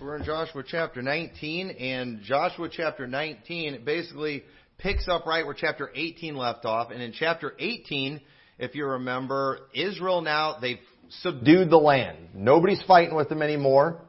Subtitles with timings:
[0.00, 4.44] we're in Joshua chapter 19, and Joshua chapter 19 basically
[4.78, 6.90] picks up right where chapter 18 left off.
[6.90, 8.20] And in chapter 18,
[8.58, 10.78] if you remember, Israel now, they've
[11.22, 12.16] subdued the land.
[12.34, 14.00] Nobody's fighting with them anymore.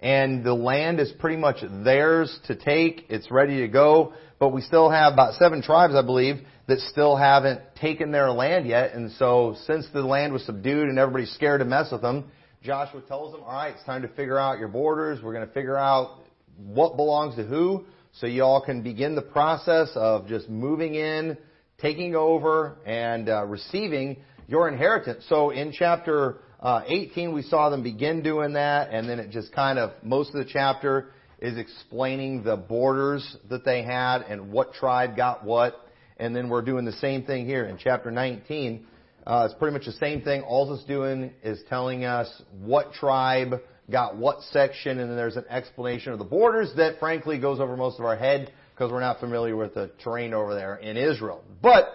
[0.00, 3.06] And the land is pretty much theirs to take.
[3.08, 4.12] It's ready to go.
[4.38, 6.36] But we still have about seven tribes, I believe,
[6.66, 8.92] that still haven't taken their land yet.
[8.94, 12.30] And so since the land was subdued and everybody's scared to mess with them,
[12.62, 15.20] Joshua tells them, all right, it's time to figure out your borders.
[15.22, 16.18] We're going to figure out
[16.56, 21.38] what belongs to who so you all can begin the process of just moving in,
[21.80, 24.16] taking over, and uh, receiving
[24.48, 25.24] your inheritance.
[25.28, 29.52] So in chapter uh, 18, we saw them begin doing that, and then it just
[29.52, 34.74] kind of, most of the chapter is explaining the borders that they had and what
[34.74, 35.74] tribe got what.
[36.16, 38.84] And then we're doing the same thing here in chapter 19.
[39.28, 40.40] Uh, it's pretty much the same thing.
[40.40, 42.30] All it's doing is telling us
[42.62, 43.60] what tribe
[43.90, 47.76] got what section, and then there's an explanation of the borders that frankly goes over
[47.76, 51.44] most of our head because we're not familiar with the terrain over there in Israel.
[51.60, 51.88] But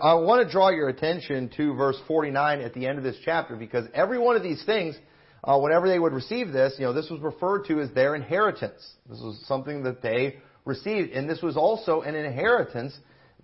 [0.00, 3.56] I want to draw your attention to verse 49 at the end of this chapter
[3.56, 4.96] because every one of these things,
[5.42, 8.92] uh, whenever they would receive this, you know, this was referred to as their inheritance.
[9.10, 12.96] This was something that they received, and this was also an inheritance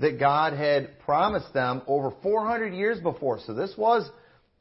[0.03, 3.39] that God had promised them over 400 years before.
[3.47, 4.11] So this was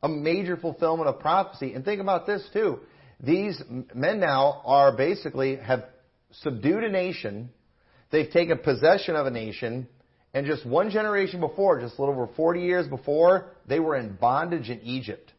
[0.03, 1.73] a major fulfillment of prophecy.
[1.73, 2.79] And think about this too.
[3.19, 3.61] These
[3.95, 5.85] men now are basically have
[6.43, 7.49] subdued a nation.
[8.11, 9.87] They've taken possession of a nation.
[10.35, 14.13] And just one generation before, just a little over 40 years before, they were in
[14.13, 15.33] bondage in Egypt.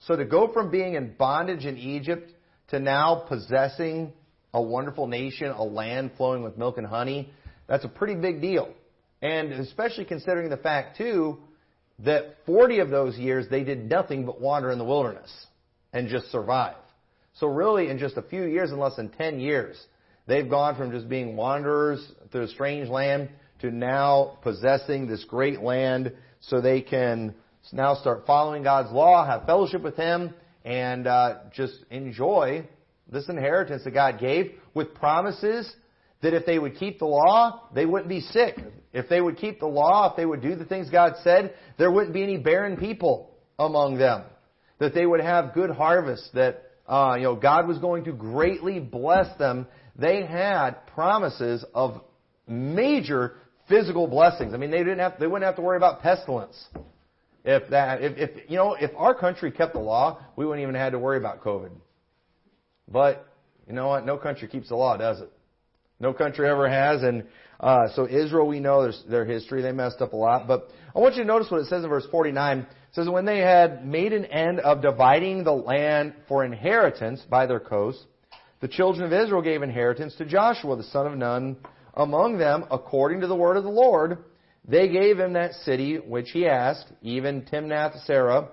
[0.00, 2.32] So to go from being in bondage in Egypt
[2.70, 4.12] to now possessing
[4.52, 7.30] a wonderful nation, a land flowing with milk and honey,
[7.68, 8.74] that's a pretty big deal.
[9.26, 11.38] And especially considering the fact, too,
[12.04, 15.46] that 40 of those years they did nothing but wander in the wilderness
[15.92, 16.76] and just survive.
[17.34, 19.84] So really, in just a few years, in less than 10 years,
[20.28, 23.28] they've gone from just being wanderers through a strange land
[23.62, 27.34] to now possessing this great land so they can
[27.72, 30.34] now start following God's law, have fellowship with Him,
[30.64, 32.68] and uh, just enjoy
[33.10, 35.74] this inheritance that God gave with promises
[36.26, 38.56] that if they would keep the law, they wouldn't be sick.
[38.92, 41.88] If they would keep the law, if they would do the things God said, there
[41.88, 44.24] wouldn't be any barren people among them.
[44.80, 48.80] That they would have good harvests, that uh, you know, God was going to greatly
[48.80, 49.68] bless them.
[49.94, 52.02] They had promises of
[52.48, 53.36] major
[53.68, 54.52] physical blessings.
[54.52, 56.56] I mean, they didn't have, they wouldn't have to worry about pestilence.
[57.44, 60.74] If that, if, if, you know, if our country kept the law, we wouldn't even
[60.74, 61.70] have to worry about COVID.
[62.88, 63.24] But,
[63.68, 64.04] you know what?
[64.04, 65.30] No country keeps the law, does it?
[65.98, 67.24] No country ever has, and
[67.58, 69.62] uh, so Israel, we know their, history.
[69.62, 70.46] They messed up a lot.
[70.46, 72.58] But I want you to notice what it says in verse 49.
[72.58, 77.46] It says, When they had made an end of dividing the land for inheritance by
[77.46, 78.04] their coasts,
[78.60, 81.56] the children of Israel gave inheritance to Joshua, the son of Nun,
[81.94, 84.18] among them, according to the word of the Lord.
[84.68, 88.48] They gave him that city which he asked, even Timnath Serah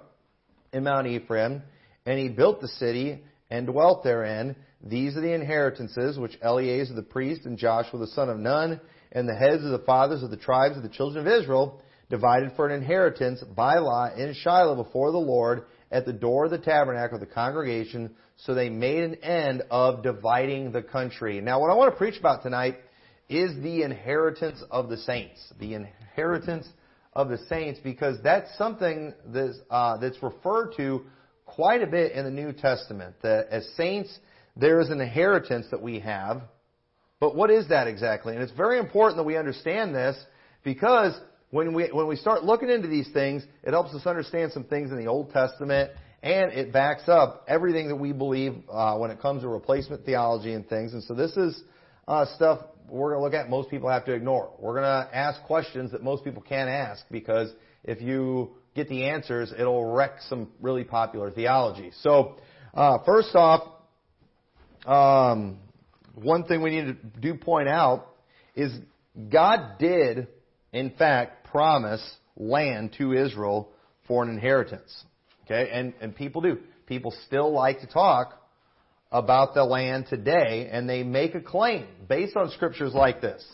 [0.72, 1.62] in Mount Ephraim,
[2.06, 4.56] and he built the city and dwelt therein.
[4.84, 8.82] These are the inheritances which Eleazar the priest and Joshua the son of Nun
[9.14, 12.52] and the heads of the fathers of the tribes of the children of Israel divided
[12.56, 16.58] for an inheritance by lot in Shiloh before the Lord at the door of the
[16.58, 18.14] tabernacle of the congregation.
[18.36, 21.40] So they made an end of dividing the country.
[21.40, 22.78] Now, what I want to preach about tonight
[23.30, 25.40] is the inheritance of the saints.
[25.60, 26.68] The inheritance
[27.14, 31.06] of the saints, because that's something that's, uh, that's referred to
[31.46, 33.16] quite a bit in the New Testament.
[33.22, 34.20] That as saints,
[34.56, 36.44] there is an inheritance that we have
[37.24, 38.34] but what is that exactly?
[38.34, 40.22] And it's very important that we understand this
[40.62, 41.14] because
[41.52, 44.92] when we, when we start looking into these things, it helps us understand some things
[44.92, 45.92] in the Old Testament
[46.22, 50.52] and it backs up everything that we believe uh, when it comes to replacement theology
[50.52, 50.92] and things.
[50.92, 51.64] And so this is
[52.10, 52.60] uh, stuff
[52.90, 54.52] we're going to look at most people have to ignore.
[54.60, 57.54] We're going to ask questions that most people can't ask because
[57.86, 61.92] if you get the answers, it'll wreck some really popular theology.
[62.02, 62.36] So,
[62.74, 63.83] uh, first off,
[64.86, 65.60] um,
[66.16, 68.08] one thing we need to do point out
[68.56, 68.72] is
[69.32, 70.28] God did,
[70.72, 72.04] in fact, promise
[72.36, 73.70] land to Israel
[74.08, 75.04] for an inheritance.
[75.46, 76.58] Okay, and, and people do.
[76.88, 78.40] People still like to talk
[79.12, 83.46] about the land today, and they make a claim based on scriptures like this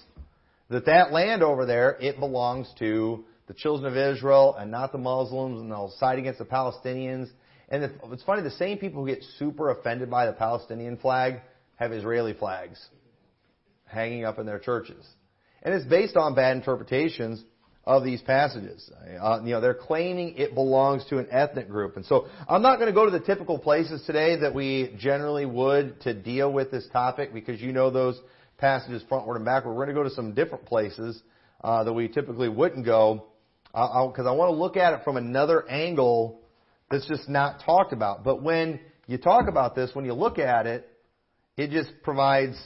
[0.70, 4.98] that that land over there it belongs to the children of Israel and not the
[4.98, 7.28] Muslims, and they'll side against the Palestinians.
[7.70, 11.42] And it's funny, the same people who get super offended by the Palestinian flag
[11.76, 12.84] have Israeli flags
[13.86, 15.06] hanging up in their churches.
[15.62, 17.44] And it's based on bad interpretations
[17.86, 18.90] of these passages.
[19.22, 21.96] Uh, you know, they're claiming it belongs to an ethnic group.
[21.96, 25.46] And so I'm not going to go to the typical places today that we generally
[25.46, 28.20] would to deal with this topic because you know those
[28.58, 29.74] passages frontward and backward.
[29.74, 31.22] We're going to go to some different places
[31.64, 33.26] uh, that we typically wouldn't go
[33.72, 36.39] because uh, I want to look at it from another angle
[36.90, 38.24] that's just not talked about.
[38.24, 40.88] But when you talk about this, when you look at it,
[41.58, 42.58] it just provides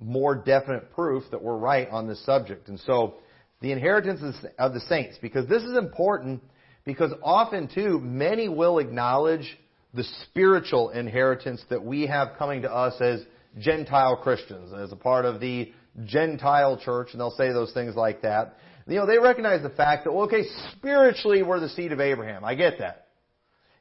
[0.00, 2.68] more definite proof that we're right on this subject.
[2.68, 3.14] And so,
[3.60, 6.42] the inheritance of the saints, because this is important,
[6.84, 9.58] because often too, many will acknowledge
[9.94, 13.24] the spiritual inheritance that we have coming to us as
[13.58, 15.72] Gentile Christians, as a part of the
[16.04, 18.58] Gentile church, and they'll say those things like that.
[18.86, 22.44] You know, they recognize the fact that, well, okay, spiritually we're the seed of Abraham.
[22.44, 23.05] I get that.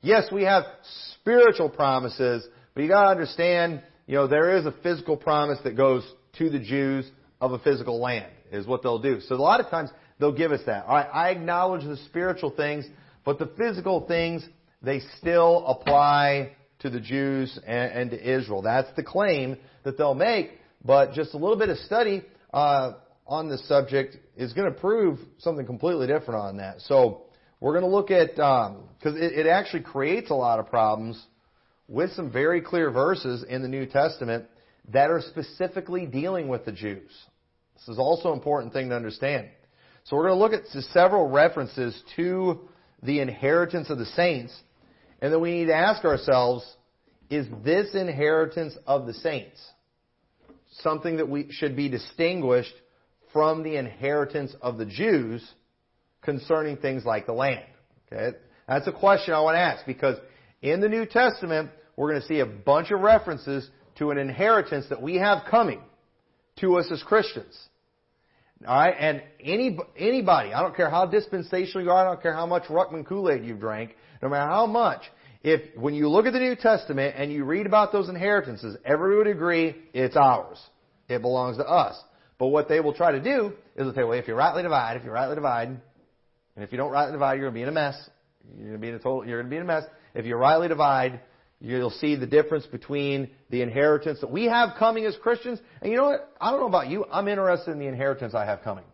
[0.05, 0.65] Yes, we have
[1.19, 6.07] spiritual promises, but you gotta understand, you know, there is a physical promise that goes
[6.37, 7.09] to the Jews
[7.41, 9.19] of a physical land, is what they'll do.
[9.21, 10.85] So a lot of times they'll give us that.
[10.85, 12.85] Alright, I acknowledge the spiritual things,
[13.23, 14.47] but the physical things,
[14.83, 18.61] they still apply to the Jews and, and to Israel.
[18.61, 20.51] That's the claim that they'll make,
[20.83, 22.21] but just a little bit of study
[22.53, 22.91] uh,
[23.25, 26.81] on this subject is going to prove something completely different on that.
[26.81, 27.24] So
[27.65, 31.19] we're going to look at because um, it, it actually creates a lot of problems
[31.87, 34.45] with some very clear verses in the New Testament
[34.93, 37.09] that are specifically dealing with the Jews.
[37.73, 39.47] This is also an important thing to understand.
[40.03, 42.69] So we're going to look at several references to
[43.01, 44.53] the inheritance of the saints,
[45.19, 46.63] and then we need to ask ourselves,
[47.31, 49.59] is this inheritance of the saints
[50.81, 52.75] something that we should be distinguished
[53.33, 55.43] from the inheritance of the Jews
[56.25, 57.65] concerning things like the land?
[58.11, 58.37] Okay?
[58.67, 60.17] That's a question I want to ask because
[60.61, 63.69] in the New Testament, we're going to see a bunch of references
[63.99, 65.81] to an inheritance that we have coming
[66.59, 67.57] to us as Christians.
[68.65, 72.45] Alright, and any, anybody, I don't care how dispensational you are, I don't care how
[72.45, 75.01] much Ruckman Kool-Aid you've drank, no matter how much,
[75.43, 79.19] if, when you look at the New Testament and you read about those inheritances, everyone
[79.19, 80.57] would agree it's ours.
[81.07, 81.95] It belongs to us.
[82.39, 84.97] But what they will try to do is they say, well, if you rightly divide,
[84.97, 85.79] if you rightly divide,
[86.55, 88.09] and if you don't rightly divide, you're going to be in a mess.
[88.57, 89.83] You're going to be in a total, you're going to be in a mess.
[90.13, 91.19] If you rightly divide,
[91.59, 95.59] you'll see the difference between the inheritance that we have coming as Christians.
[95.81, 96.33] And you know what?
[96.39, 97.05] I don't know about you.
[97.11, 98.85] I'm interested in the inheritance I have coming.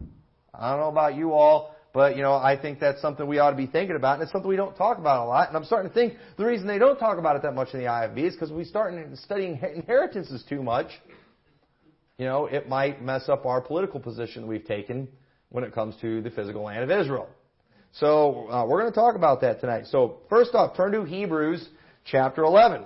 [0.54, 3.52] I don't know about you all, but you know, I think that's something we ought
[3.52, 5.48] to be thinking about, and it's something we don't talk about a lot.
[5.48, 7.80] And I'm starting to think the reason they don't talk about it that much in
[7.80, 10.88] the IFB is because we start studying inheritances too much.
[12.18, 15.08] You know, it might mess up our political position we've taken
[15.50, 17.28] when it comes to the physical land of Israel.
[17.94, 19.86] So uh, we're going to talk about that tonight.
[19.88, 21.68] So first off, turn to Hebrews
[22.06, 22.86] chapter 11.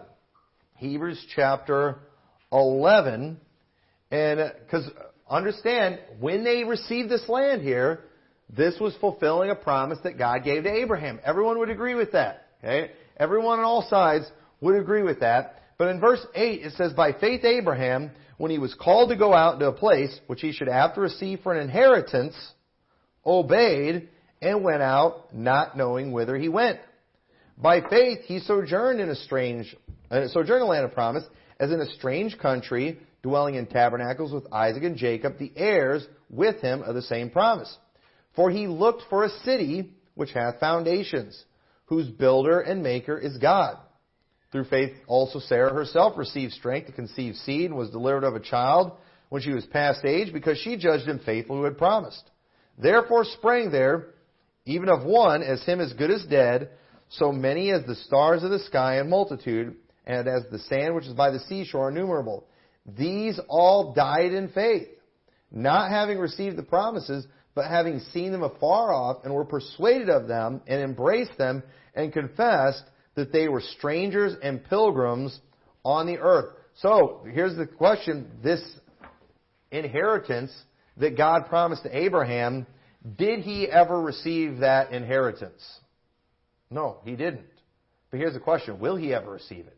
[0.77, 1.99] Hebrews chapter
[2.51, 3.39] 11.
[4.11, 4.89] And because
[5.29, 8.05] understand, when they received this land here,
[8.49, 11.19] this was fulfilling a promise that God gave to Abraham.
[11.23, 12.47] Everyone would agree with that.
[12.63, 12.91] Okay?
[13.17, 14.25] Everyone on all sides
[14.61, 15.61] would agree with that.
[15.77, 19.33] But in verse 8, it says, By faith Abraham, when he was called to go
[19.33, 22.35] out to a place which he should have to receive for an inheritance,
[23.25, 24.09] obeyed
[24.41, 26.79] and went out, not knowing whither he went.
[27.57, 29.75] By faith, he sojourned in a strange,
[30.11, 31.23] uh, sojourned in a land of promise,
[31.59, 36.61] as in a strange country, dwelling in tabernacles with Isaac and Jacob, the heirs with
[36.61, 37.75] him of the same promise.
[38.35, 41.41] For he looked for a city which hath foundations,
[41.85, 43.77] whose builder and maker is God.
[44.51, 48.39] Through faith also Sarah herself received strength to conceive seed and was delivered of a
[48.39, 48.91] child
[49.29, 52.23] when she was past age, because she judged him faithful who had promised.
[52.77, 54.07] Therefore sprang there,
[54.65, 56.69] even of one, as him as good as dead,
[57.09, 61.05] so many as the stars of the sky in multitude, and as the sand which
[61.05, 62.45] is by the seashore innumerable.
[62.97, 64.87] These all died in faith,
[65.51, 70.27] not having received the promises, but having seen them afar off, and were persuaded of
[70.27, 72.83] them, and embraced them, and confessed
[73.15, 75.39] that they were strangers and pilgrims
[75.83, 76.53] on the earth.
[76.75, 78.29] So, here's the question.
[78.43, 78.61] This
[79.71, 80.51] inheritance
[80.97, 82.67] that God promised to Abraham,
[83.17, 85.63] did he ever receive that inheritance?
[86.71, 87.45] No, he didn't.
[88.09, 89.77] But here's the question will he ever receive it?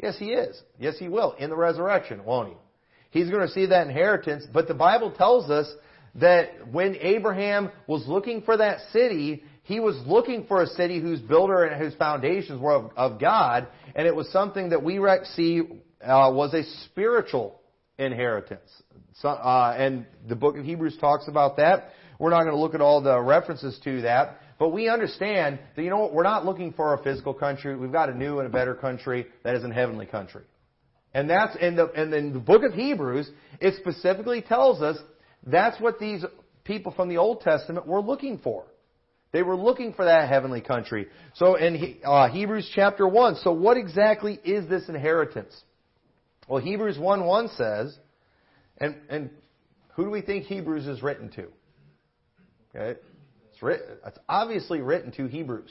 [0.00, 0.60] Yes, he is.
[0.78, 1.32] Yes, he will.
[1.32, 2.54] In the resurrection, won't he?
[3.10, 5.72] He's going to receive that inheritance, but the Bible tells us
[6.16, 11.20] that when Abraham was looking for that city, he was looking for a city whose
[11.20, 15.00] builder and whose foundations were of, of God, and it was something that we
[15.34, 15.62] see
[16.02, 17.60] uh, was a spiritual
[17.98, 18.70] inheritance.
[19.20, 21.90] So, uh, and the book of Hebrews talks about that.
[22.18, 25.82] We're not going to look at all the references to that, but we understand that,
[25.82, 27.76] you know what, we're not looking for a physical country.
[27.76, 30.42] We've got a new and a better country that is a heavenly country.
[31.12, 33.30] And that's, in the, and in the book of Hebrews,
[33.60, 34.96] it specifically tells us
[35.46, 36.24] that's what these
[36.64, 38.64] people from the Old Testament were looking for.
[39.32, 41.08] They were looking for that heavenly country.
[41.34, 45.54] So in uh, Hebrews chapter 1, so what exactly is this inheritance?
[46.48, 47.98] Well, Hebrews 1 1 says,
[48.78, 49.30] and, and
[49.94, 51.46] who do we think Hebrews is written to?
[52.74, 52.98] Okay?
[53.52, 55.70] It's, written, it's obviously written to Hebrews.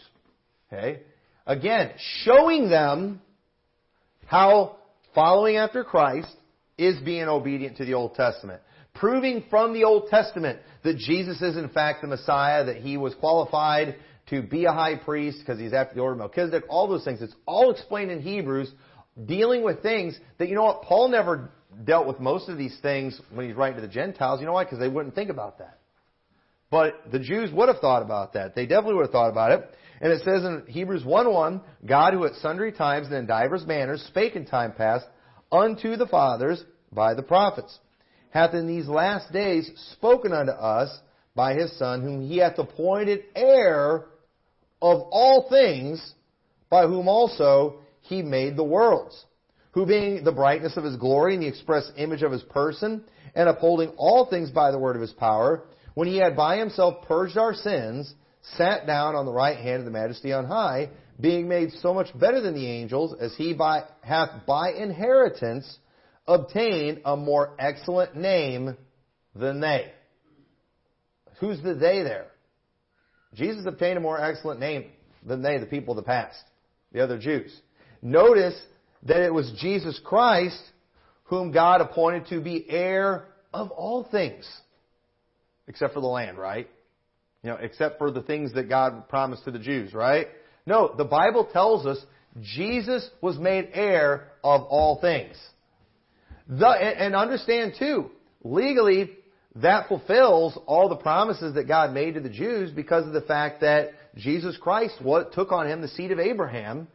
[0.72, 1.02] Okay?
[1.46, 1.92] Again,
[2.24, 3.22] showing them
[4.26, 4.78] how
[5.14, 6.34] following after Christ
[6.78, 8.62] is being obedient to the Old Testament.
[8.94, 13.14] Proving from the Old Testament that Jesus is in fact the Messiah, that he was
[13.16, 13.96] qualified
[14.30, 17.22] to be a high priest because he's after the order of Melchizedek, all those things.
[17.22, 18.72] It's all explained in Hebrews,
[19.26, 21.50] dealing with things that, you know what, Paul never
[21.84, 24.40] dealt with most of these things when he's writing to the Gentiles.
[24.40, 24.64] You know why?
[24.64, 25.80] Because they wouldn't think about that.
[26.74, 28.56] But the Jews would have thought about that.
[28.56, 29.76] They definitely would have thought about it.
[30.02, 34.02] And it says in Hebrews 1.1, God who at sundry times and in divers manners
[34.08, 35.06] spake in time past
[35.52, 37.78] unto the fathers by the prophets,
[38.32, 40.90] hath in these last days spoken unto us
[41.36, 44.06] by his Son, whom he hath appointed heir
[44.82, 46.16] of all things,
[46.72, 49.26] by whom also he made the worlds,
[49.74, 53.04] who being the brightness of his glory and the express image of his person,
[53.36, 57.06] and upholding all things by the word of his power, when he had by himself
[57.08, 58.14] purged our sins,
[58.58, 62.08] sat down on the right hand of the majesty on high, being made so much
[62.20, 65.78] better than the angels, as he by, hath by inheritance
[66.28, 68.76] obtained a more excellent name
[69.36, 69.92] than they.
[71.40, 72.28] Who's the they there?
[73.34, 74.86] Jesus obtained a more excellent name
[75.26, 76.44] than they, the people of the past,
[76.92, 77.54] the other Jews.
[78.02, 78.60] Notice
[79.04, 80.62] that it was Jesus Christ
[81.26, 84.46] whom God appointed to be heir of all things
[85.68, 86.70] except for the land, right?
[87.44, 90.28] You know, except for the things that God promised to the Jews, right?
[90.66, 91.98] No, the Bible tells us
[92.42, 95.36] Jesus was made heir of all things.
[96.48, 98.12] The, and understand too,
[98.44, 99.12] legally,
[99.56, 103.62] that fulfills all the promises that God made to the Jews because of the fact
[103.62, 104.96] that Jesus Christ
[105.34, 106.88] took on him the seed of Abraham.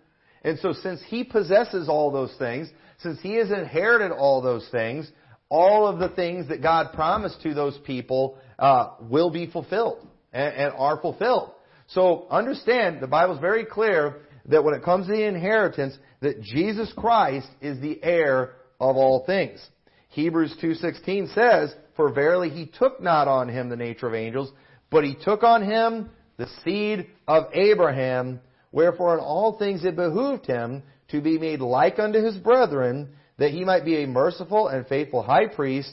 [0.43, 5.11] And so since he possesses all those things, since he has inherited all those things,
[5.49, 10.55] all of the things that God promised to those people uh, will be fulfilled and,
[10.55, 11.53] and are fulfilled.
[11.89, 16.43] So understand, the Bible is very clear that when it comes to the inheritance, that
[16.43, 19.65] Jesus Christ is the heir of all things.
[20.11, 24.51] Hebrews 2.16 says, For verily he took not on him the nature of angels,
[24.91, 28.41] but he took on him the seed of Abraham,
[28.73, 33.51] wherefore in all things it behooved him to be made like unto his brethren, that
[33.51, 35.93] he might be a merciful and faithful high priest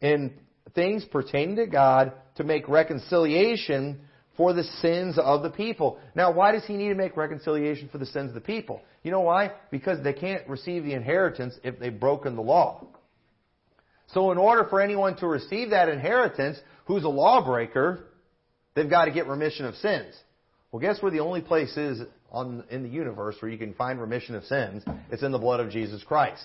[0.00, 0.32] in
[0.74, 4.00] things pertaining to God to make reconciliation
[4.36, 5.98] for the sins of the people.
[6.14, 8.80] Now, why does he need to make reconciliation for the sins of the people?
[9.02, 9.52] You know why?
[9.70, 12.86] Because they can't receive the inheritance if they've broken the law.
[14.14, 18.04] So in order for anyone to receive that inheritance who's a lawbreaker,
[18.74, 20.14] they've got to get remission of sins.
[20.70, 22.00] Well, guess where the only place is
[22.30, 24.82] on, in the universe where you can find remission of sins?
[25.10, 26.44] It's in the blood of Jesus Christ.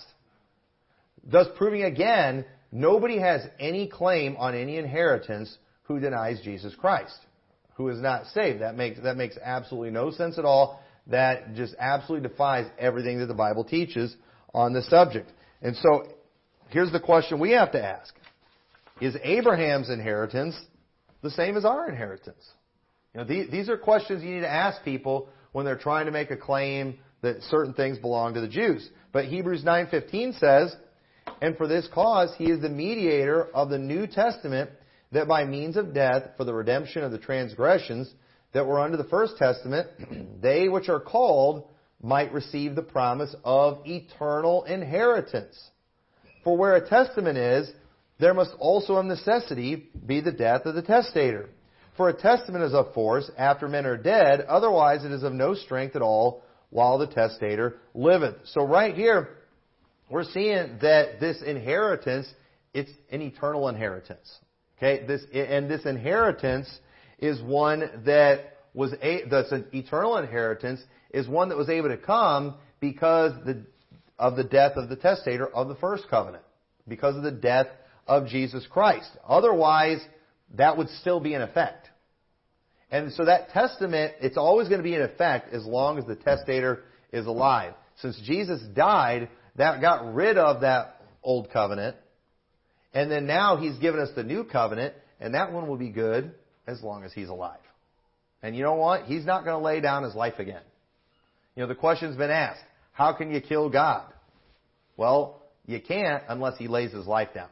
[1.24, 7.18] Thus proving again, nobody has any claim on any inheritance who denies Jesus Christ,
[7.74, 8.60] who is not saved.
[8.60, 10.82] That makes, that makes absolutely no sense at all.
[11.06, 14.14] That just absolutely defies everything that the Bible teaches
[14.52, 15.30] on the subject.
[15.62, 16.06] And so,
[16.68, 18.14] here's the question we have to ask.
[19.00, 20.58] Is Abraham's inheritance
[21.22, 22.44] the same as our inheritance?
[23.14, 26.12] You know, these, these are questions you need to ask people when they're trying to
[26.12, 28.88] make a claim that certain things belong to the Jews.
[29.12, 30.76] But Hebrews 9:15 says,
[31.40, 34.70] "And for this cause he is the mediator of the New Testament
[35.12, 38.12] that by means of death, for the redemption of the transgressions
[38.52, 39.88] that were under the first testament,
[40.42, 41.68] they which are called
[42.02, 45.70] might receive the promise of eternal inheritance.
[46.44, 47.70] For where a testament is,
[48.20, 51.50] there must also of necessity be the death of the testator.
[51.96, 55.54] For a testament is of force after men are dead, otherwise it is of no
[55.54, 58.36] strength at all while the testator liveth.
[58.46, 59.30] So right here,
[60.10, 62.26] we're seeing that this inheritance,
[62.74, 64.30] it's an eternal inheritance.
[64.76, 66.68] Okay, this and this inheritance
[67.18, 71.96] is one that was a, that's an eternal inheritance is one that was able to
[71.96, 73.64] come because the,
[74.18, 76.44] of the death of the testator of the first covenant,
[76.86, 77.66] because of the death
[78.06, 79.10] of Jesus Christ.
[79.26, 79.98] Otherwise,
[80.56, 81.88] that would still be in effect.
[82.90, 86.16] And so that testament, it's always going to be in effect as long as the
[86.16, 87.74] testator is alive.
[88.00, 91.96] Since Jesus died, that got rid of that old covenant
[92.94, 96.32] and then now he's given us the new covenant, and that one will be good
[96.66, 97.60] as long as he's alive.
[98.42, 99.04] And you know what?
[99.04, 100.62] He's not going to lay down his life again.
[101.54, 102.60] You know, the question's been asked,
[102.92, 104.04] how can you kill God?
[104.96, 107.48] Well, you can't unless he lays his life down.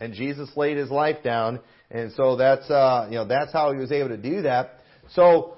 [0.00, 3.78] And Jesus laid his life down, and so that's uh, you know that's how he
[3.78, 4.80] was able to do that.
[5.12, 5.55] So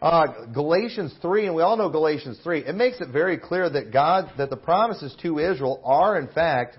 [0.00, 2.60] uh, Galatians three, and we all know Galatians three.
[2.64, 6.78] It makes it very clear that God, that the promises to Israel are in fact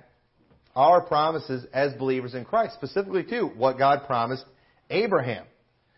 [0.75, 4.45] our promises as believers in Christ, specifically to what God promised
[4.89, 5.45] Abraham.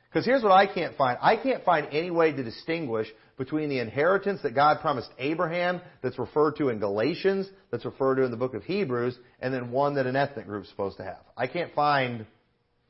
[0.10, 1.18] Because here's what I can't find.
[1.22, 6.20] I can't find any way to distinguish between the inheritance that God promised Abraham, that's
[6.20, 9.96] referred to in Galatians, that's referred to in the book of Hebrews, and then one
[9.96, 11.22] that an ethnic group is supposed to have.
[11.38, 12.26] I can't find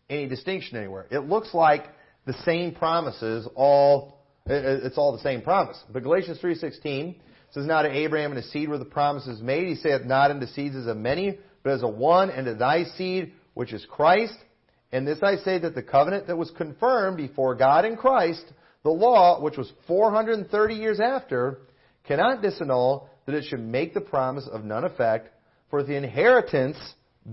[0.09, 1.07] any distinction anywhere.
[1.09, 1.85] It looks like
[2.25, 5.77] the same promises all, it's all the same promise.
[5.91, 7.15] But Galatians 3.16
[7.51, 9.67] says, Now to Abraham and his seed were the promises made.
[9.67, 12.83] He saith, Not unto seeds as of many, but as a one, and to thy
[12.83, 14.35] seed, which is Christ.
[14.91, 18.43] And this I say that the covenant that was confirmed before God in Christ,
[18.83, 21.59] the law, which was 430 years after,
[22.05, 25.29] cannot disannul that it should make the promise of none effect.
[25.69, 26.77] For the inheritance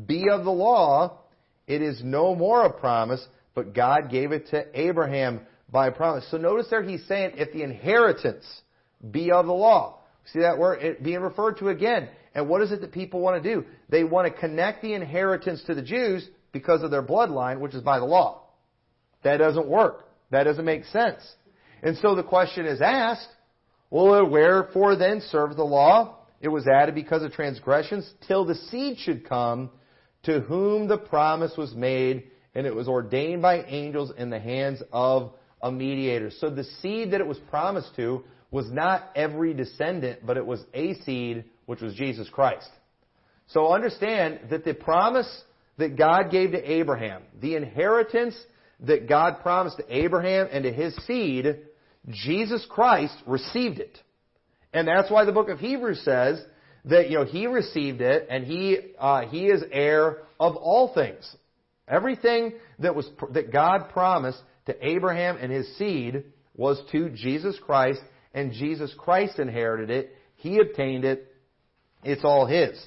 [0.06, 1.18] be of the law,
[1.66, 6.26] it is no more a promise, but God gave it to Abraham by promise.
[6.30, 8.44] So notice there he's saying, if the inheritance
[9.10, 10.00] be of the law.
[10.32, 12.08] See that word being referred to again.
[12.34, 13.64] And what is it that people want to do?
[13.88, 17.82] They want to connect the inheritance to the Jews because of their bloodline, which is
[17.82, 18.42] by the law.
[19.24, 20.08] That doesn't work.
[20.30, 21.20] That doesn't make sense.
[21.82, 23.28] And so the question is asked,
[23.90, 26.18] well, wherefore then serve the law?
[26.40, 29.70] It was added because of transgressions till the seed should come
[30.24, 34.82] to whom the promise was made and it was ordained by angels in the hands
[34.92, 36.30] of a mediator.
[36.30, 40.62] So the seed that it was promised to was not every descendant, but it was
[40.74, 42.68] a seed, which was Jesus Christ.
[43.48, 45.42] So understand that the promise
[45.78, 48.34] that God gave to Abraham, the inheritance
[48.80, 51.58] that God promised to Abraham and to his seed,
[52.08, 53.98] Jesus Christ received it.
[54.72, 56.42] And that's why the book of Hebrews says
[56.84, 61.28] that, you know, he received it and he, uh, he is heir of all things.
[61.86, 68.00] Everything that was, that God promised to Abraham and his seed was to Jesus Christ
[68.32, 70.14] and Jesus Christ inherited it.
[70.36, 71.34] He obtained it.
[72.04, 72.80] It's all his.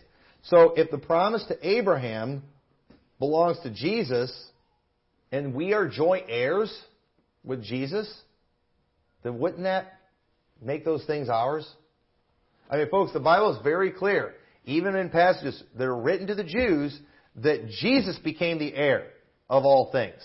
[0.43, 2.43] So if the promise to Abraham
[3.19, 4.31] belongs to Jesus,
[5.31, 6.75] and we are joint heirs
[7.43, 8.11] with Jesus,
[9.23, 9.99] then wouldn't that
[10.61, 11.67] make those things ours?
[12.69, 14.33] I mean, folks, the Bible is very clear,
[14.65, 16.97] even in passages that are written to the Jews,
[17.37, 19.07] that Jesus became the heir
[19.49, 20.21] of all things.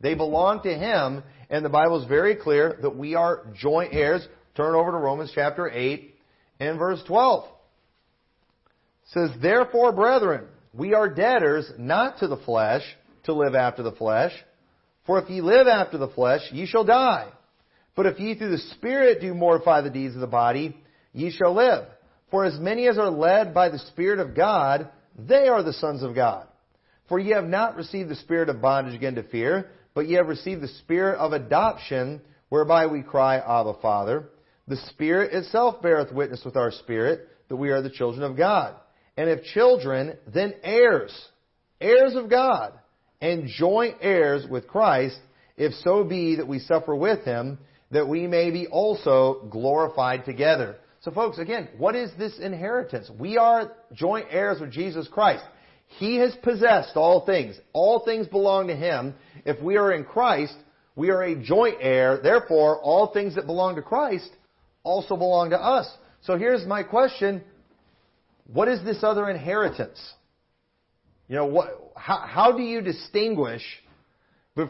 [0.00, 4.26] They belong to Him, and the Bible is very clear that we are joint heirs.
[4.56, 6.14] Turn over to Romans chapter 8
[6.60, 7.44] and verse 12.
[7.44, 7.50] It
[9.12, 12.82] says, Therefore, brethren, we are debtors not to the flesh
[13.24, 14.32] to live after the flesh.
[15.06, 17.28] For if ye live after the flesh, ye shall die.
[17.96, 20.76] But if ye through the Spirit do mortify the deeds of the body,
[21.12, 21.86] ye shall live.
[22.30, 26.02] For as many as are led by the Spirit of God, they are the sons
[26.02, 26.46] of God.
[27.08, 30.28] For ye have not received the spirit of bondage again to fear, but ye have
[30.28, 34.28] received the spirit of adoption, whereby we cry, Abba, Father.
[34.68, 38.76] The Spirit itself beareth witness with our spirit that we are the children of God.
[39.16, 41.12] And if children, then heirs,
[41.80, 42.74] heirs of God,
[43.20, 45.18] and joint heirs with Christ,
[45.56, 47.58] if so be that we suffer with him,
[47.90, 50.76] that we may be also glorified together.
[51.00, 53.10] So folks, again, what is this inheritance?
[53.18, 55.42] We are joint heirs with Jesus Christ.
[55.88, 57.58] He has possessed all things.
[57.72, 59.14] All things belong to Him.
[59.44, 60.54] If we are in Christ,
[60.94, 62.20] we are a joint heir.
[62.22, 64.30] Therefore, all things that belong to Christ
[64.82, 65.88] also belong to us.
[66.22, 67.42] So here's my question.
[68.52, 69.98] What is this other inheritance?
[71.28, 73.62] You know, what, how, how do you distinguish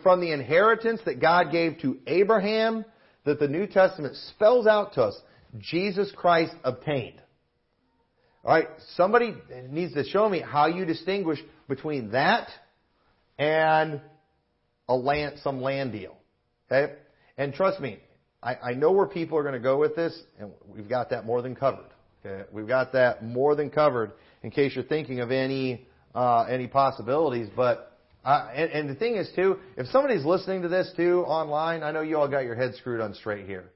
[0.03, 2.85] from the inheritance that God gave to Abraham
[3.25, 5.21] that the New Testament spells out to us
[5.59, 7.21] Jesus Christ obtained?
[8.49, 9.35] All right, somebody
[9.69, 12.49] needs to show me how you distinguish between that
[13.39, 14.01] and
[14.89, 16.17] a land, some land deal.
[16.73, 16.95] Okay?
[17.37, 17.99] And trust me,
[18.43, 21.27] I, I know where people are going to go with this, and we've got that
[21.27, 21.91] more than covered.
[22.25, 22.49] Okay?
[22.51, 27.51] We've got that more than covered in case you're thinking of any uh, any possibilities.
[27.55, 31.83] But uh, and, and the thing is too, if somebody's listening to this too online,
[31.83, 33.67] I know you all got your head screwed on straight here.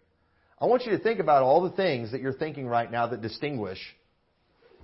[0.59, 3.21] I want you to think about all the things that you're thinking right now that
[3.21, 3.79] distinguish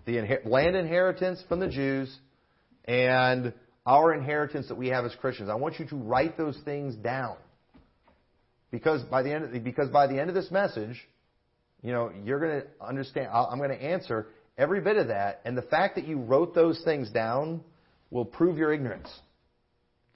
[0.08, 2.14] the land inheritance from the Jews
[2.86, 3.52] and
[3.84, 5.50] our inheritance that we have as Christians.
[5.50, 7.36] I want you to write those things down.
[8.70, 10.98] Because by the end of, because by the end of this message,
[11.82, 15.40] you know, you're going to understand, I'm going to answer every bit of that.
[15.44, 17.62] And the fact that you wrote those things down
[18.10, 19.08] will prove your ignorance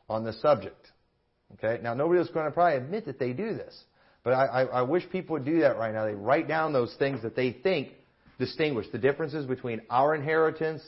[0.08, 0.90] on this subject.
[1.54, 1.82] Okay?
[1.82, 3.78] Now, nobody is going to probably admit that they do this.
[4.24, 6.06] But I, I, I wish people would do that right now.
[6.06, 7.88] They write down those things that they think
[8.38, 10.82] distinguish the differences between our inheritance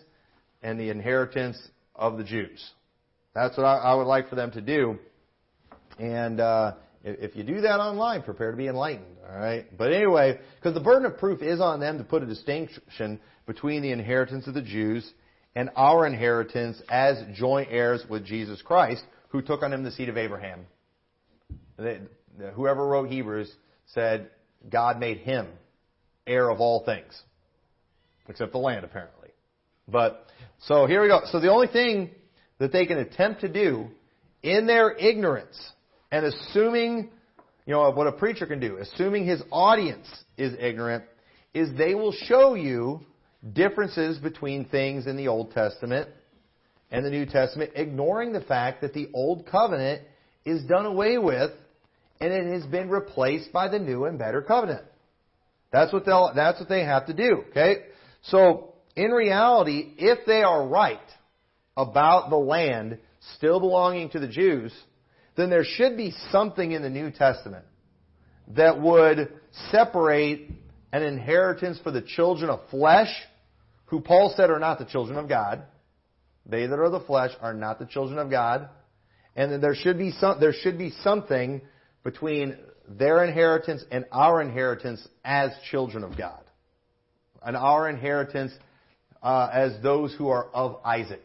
[0.62, 1.56] and the inheritance
[1.94, 2.64] of the Jews.
[3.34, 4.98] That's what I, I would like for them to do.
[5.98, 6.72] And uh,
[7.04, 9.16] if, you do that online, prepare to be enlightened.
[9.28, 9.66] All right.
[9.76, 13.82] But anyway, because the burden of proof is on them to put a distinction between
[13.82, 15.08] the inheritance of the Jews
[15.54, 20.08] and our inheritance as joint heirs with Jesus Christ, who took on him the seed
[20.08, 20.66] of Abraham.
[21.76, 22.00] They,
[22.54, 23.52] whoever wrote Hebrews
[23.86, 24.30] said
[24.70, 25.46] God made him
[26.26, 27.20] heir of all things,
[28.28, 29.28] except the land, apparently.
[29.88, 30.26] But
[30.60, 31.20] so here we go.
[31.30, 32.10] So the only thing
[32.58, 33.88] that they can attempt to do
[34.42, 35.58] in their ignorance
[36.10, 37.10] and assuming,
[37.66, 40.06] you know, what a preacher can do, assuming his audience
[40.36, 41.04] is ignorant,
[41.52, 43.00] is they will show you
[43.52, 46.08] differences between things in the Old Testament
[46.90, 50.02] and the New Testament, ignoring the fact that the Old Covenant
[50.44, 51.50] is done away with
[52.20, 54.84] and it has been replaced by the new and better covenant.
[55.72, 57.86] That's what they'll, that's what they have to do, okay?
[58.24, 60.98] So, in reality, if they are right
[61.76, 62.98] about the land
[63.36, 64.72] still belonging to the Jews,
[65.36, 67.64] then there should be something in the New Testament
[68.48, 69.32] that would
[69.70, 70.50] separate
[70.92, 73.08] an inheritance for the children of flesh,
[73.86, 75.64] who Paul said are not the children of God.
[76.46, 78.68] They that are the flesh are not the children of God.
[79.34, 81.62] And there should be some, there should be something
[82.04, 82.56] between
[82.88, 86.43] their inheritance and our inheritance as children of God.
[87.44, 88.52] And our inheritance
[89.22, 91.22] uh, as those who are of Isaac.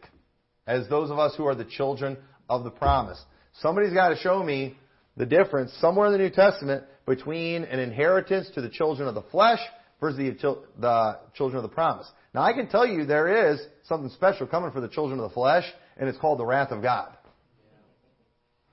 [0.67, 2.17] As those of us who are the children
[2.49, 3.21] of the promise.
[3.61, 4.77] Somebody's got to show me
[5.17, 9.23] the difference somewhere in the New Testament between an inheritance to the children of the
[9.23, 9.59] flesh
[9.99, 12.07] versus the, the children of the promise.
[12.33, 15.33] Now I can tell you there is something special coming for the children of the
[15.33, 15.65] flesh,
[15.97, 17.09] and it's called the wrath of God.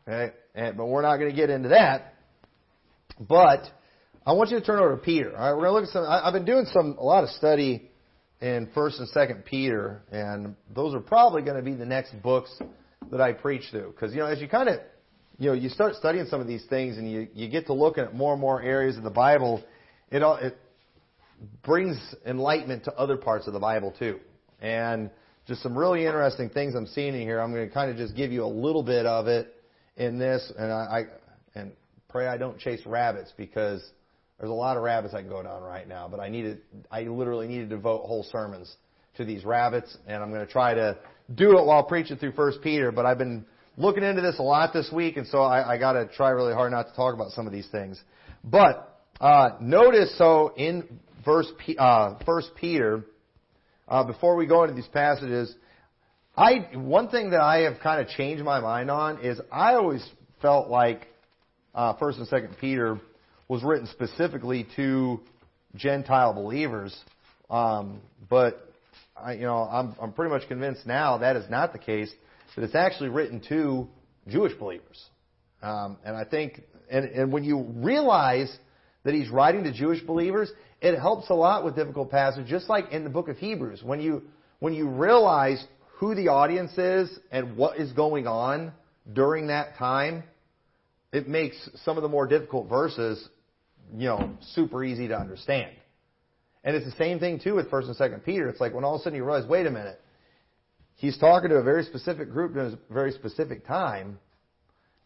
[0.06, 0.34] Okay?
[0.54, 2.14] And, but we're not going to get into that.
[3.18, 3.62] But
[4.26, 5.36] I want you to turn over to Peter.
[5.36, 6.04] All right, we're going to look at some.
[6.04, 7.88] I've been doing some a lot of study
[8.40, 12.50] in First and Second Peter, and those are probably going to be the next books
[13.12, 13.92] that I preach through.
[13.92, 14.80] Because you know, as you kind of
[15.38, 18.02] you know, you start studying some of these things, and you you get to looking
[18.02, 19.62] at more and more areas of the Bible.
[20.10, 20.58] It all it
[21.64, 24.18] brings enlightenment to other parts of the Bible too,
[24.60, 25.08] and
[25.46, 27.38] just some really interesting things I'm seeing in here.
[27.40, 29.54] I'm going to kind of just give you a little bit of it
[29.96, 31.06] in this, and I,
[31.54, 31.70] I and
[32.08, 33.88] pray I don't chase rabbits because
[34.38, 36.08] there's a lot of rabbits I can go down right now.
[36.08, 38.74] But I needed, I literally need to devote whole sermons
[39.16, 40.98] to these rabbits, and I'm going to try to
[41.34, 42.92] do it while preaching through First Peter.
[42.92, 43.46] But I've been
[43.76, 46.52] looking into this a lot this week, and so I, I got to try really
[46.52, 48.00] hard not to talk about some of these things.
[48.44, 53.04] But uh, notice, so in verse uh, First Peter,
[53.88, 55.54] uh, before we go into these passages,
[56.36, 60.06] I one thing that I have kind of changed my mind on is I always
[60.42, 61.06] felt like
[61.74, 63.00] uh, First and Second Peter
[63.48, 65.20] was written specifically to
[65.74, 66.96] Gentile believers,
[67.50, 68.72] um, but
[69.16, 72.12] I, you know I'm I'm pretty much convinced now that is not the case.
[72.54, 73.86] That it's actually written to
[74.28, 75.04] Jewish believers,
[75.62, 78.54] um, and I think and and when you realize
[79.04, 82.48] that he's writing to Jewish believers, it helps a lot with difficult passages.
[82.48, 84.22] Just like in the book of Hebrews, when you
[84.58, 85.64] when you realize
[85.98, 88.72] who the audience is and what is going on
[89.12, 90.24] during that time,
[91.12, 93.28] it makes some of the more difficult verses,
[93.94, 95.72] you know, super easy to understand.
[96.64, 98.48] And it's the same thing too with First and Second Peter.
[98.48, 100.00] It's like when all of a sudden you realize, wait a minute,
[100.96, 104.18] he's talking to a very specific group in a very specific time.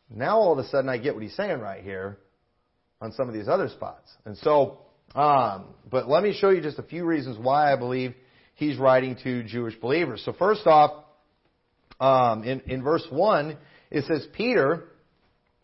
[0.08, 2.18] Now all of a sudden I get what he's saying right here
[3.00, 4.10] on some of these other spots.
[4.24, 4.78] And so,
[5.14, 8.14] um, but let me show you just a few reasons why I believe
[8.54, 10.22] he's writing to Jewish believers.
[10.24, 11.04] So first off,
[12.00, 13.56] um, in, in verse 1,
[13.90, 14.84] it says, Peter,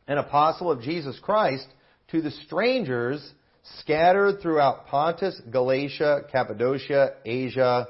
[0.07, 1.67] an apostle of Jesus Christ,
[2.09, 3.33] to the strangers
[3.81, 7.89] scattered throughout Pontus, Galatia, Cappadocia, Asia,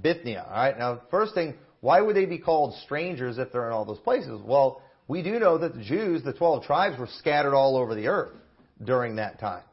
[0.00, 0.46] Bithynia.
[0.48, 0.78] All right.
[0.78, 4.40] Now, first thing, why would they be called strangers if they're in all those places?
[4.44, 8.06] Well, we do know that the Jews, the 12 tribes, were scattered all over the
[8.06, 8.32] earth
[8.82, 9.64] during that time.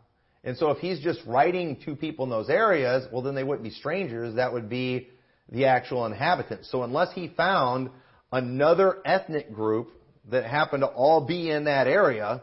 [0.43, 3.63] And so if he's just writing to people in those areas, well, then they wouldn't
[3.63, 4.35] be strangers.
[4.35, 5.09] That would be
[5.51, 6.71] the actual inhabitants.
[6.71, 7.89] So unless he found
[8.31, 9.91] another ethnic group
[10.29, 12.41] that happened to all be in that area,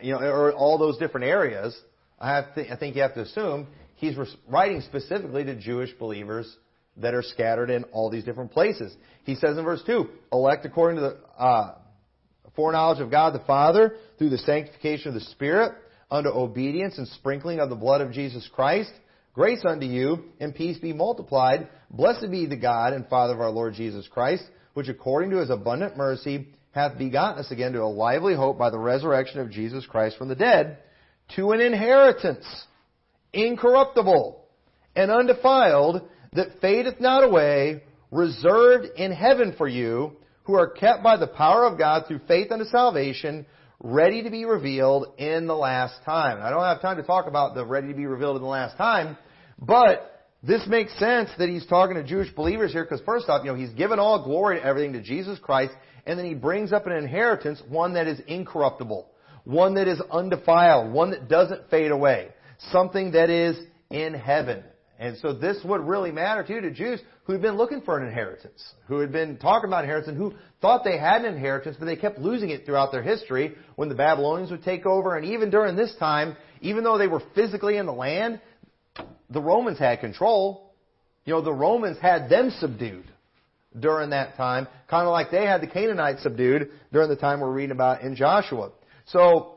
[0.00, 1.76] you know, or all those different areas,
[2.20, 3.66] I, to, I think you have to assume
[3.96, 4.16] he's
[4.48, 6.56] writing specifically to Jewish believers
[6.98, 8.94] that are scattered in all these different places.
[9.24, 11.74] He says in verse 2, elect according to the uh,
[12.54, 15.72] foreknowledge of God the Father through the sanctification of the Spirit
[16.10, 18.92] unto obedience and sprinkling of the blood of Jesus Christ.
[19.34, 21.68] Grace unto you and peace be multiplied.
[21.90, 25.48] Blessed be the God and Father of our Lord Jesus Christ, which according to his
[25.48, 29.86] abundant mercy hath begotten us again to a lively hope by the resurrection of Jesus
[29.86, 30.78] Christ from the dead,
[31.36, 32.44] to an inheritance,
[33.32, 34.44] incorruptible
[34.96, 41.16] and undefiled, that fadeth not away, reserved in heaven for you, who are kept by
[41.16, 43.46] the power of God through faith unto salvation,
[43.82, 46.42] ready to be revealed in the last time.
[46.42, 48.76] I don't have time to talk about the ready to be revealed in the last
[48.76, 49.16] time,
[49.58, 53.52] but this makes sense that he's talking to Jewish believers here because first off, you
[53.52, 55.72] know, he's given all glory and everything to Jesus Christ
[56.06, 59.08] and then he brings up an inheritance, one that is incorruptible,
[59.44, 62.28] one that is undefiled, one that doesn't fade away,
[62.70, 63.56] something that is
[63.90, 64.64] in heaven.
[64.98, 68.06] And so this would really matter too to Jews who had been looking for an
[68.06, 71.96] inheritance, who had been talking about inheritance, who thought they had an inheritance, but they
[71.96, 75.16] kept losing it throughout their history when the Babylonians would take over.
[75.16, 78.40] And even during this time, even though they were physically in the land,
[79.30, 80.72] the Romans had control.
[81.24, 83.11] You know, the Romans had them subdued
[83.78, 87.52] during that time, kind of like they had the Canaanites subdued during the time we're
[87.52, 88.70] reading about in Joshua.
[89.06, 89.54] So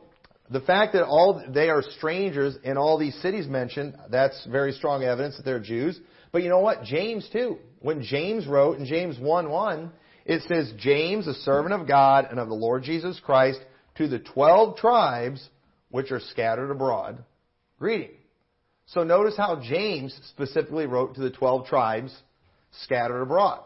[0.49, 5.03] the fact that all they are strangers in all these cities mentioned, that's very strong
[5.03, 5.99] evidence that they're Jews.
[6.31, 6.83] But you know what?
[6.83, 7.57] James too.
[7.79, 9.91] When James wrote in James 1 1,
[10.25, 13.59] it says, James, a servant of God and of the Lord Jesus Christ,
[13.97, 15.47] to the twelve tribes
[15.89, 17.23] which are scattered abroad,
[17.79, 18.11] greeting.
[18.87, 22.13] So notice how James specifically wrote to the twelve tribes
[22.81, 23.63] scattered abroad.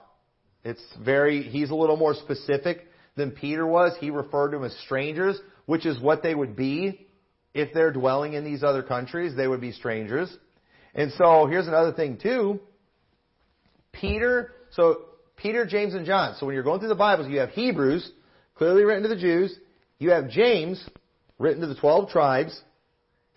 [0.64, 3.94] It's very, he's a little more specific than Peter was.
[4.00, 7.06] He referred to them as strangers which is what they would be
[7.54, 9.36] if they're dwelling in these other countries.
[9.36, 10.36] They would be strangers.
[10.96, 12.60] And so here's another thing too.
[13.92, 15.02] Peter, so
[15.36, 16.34] Peter, James, and John.
[16.40, 18.12] So when you're going through the Bibles, you have Hebrews,
[18.56, 19.56] clearly written to the Jews.
[20.00, 20.84] You have James,
[21.38, 22.60] written to the 12 tribes.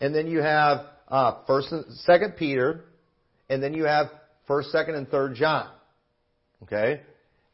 [0.00, 2.86] And then you have uh, First and Second Peter.
[3.50, 4.06] And then you have
[4.46, 5.68] First, Second, and Third John.
[6.62, 7.02] Okay?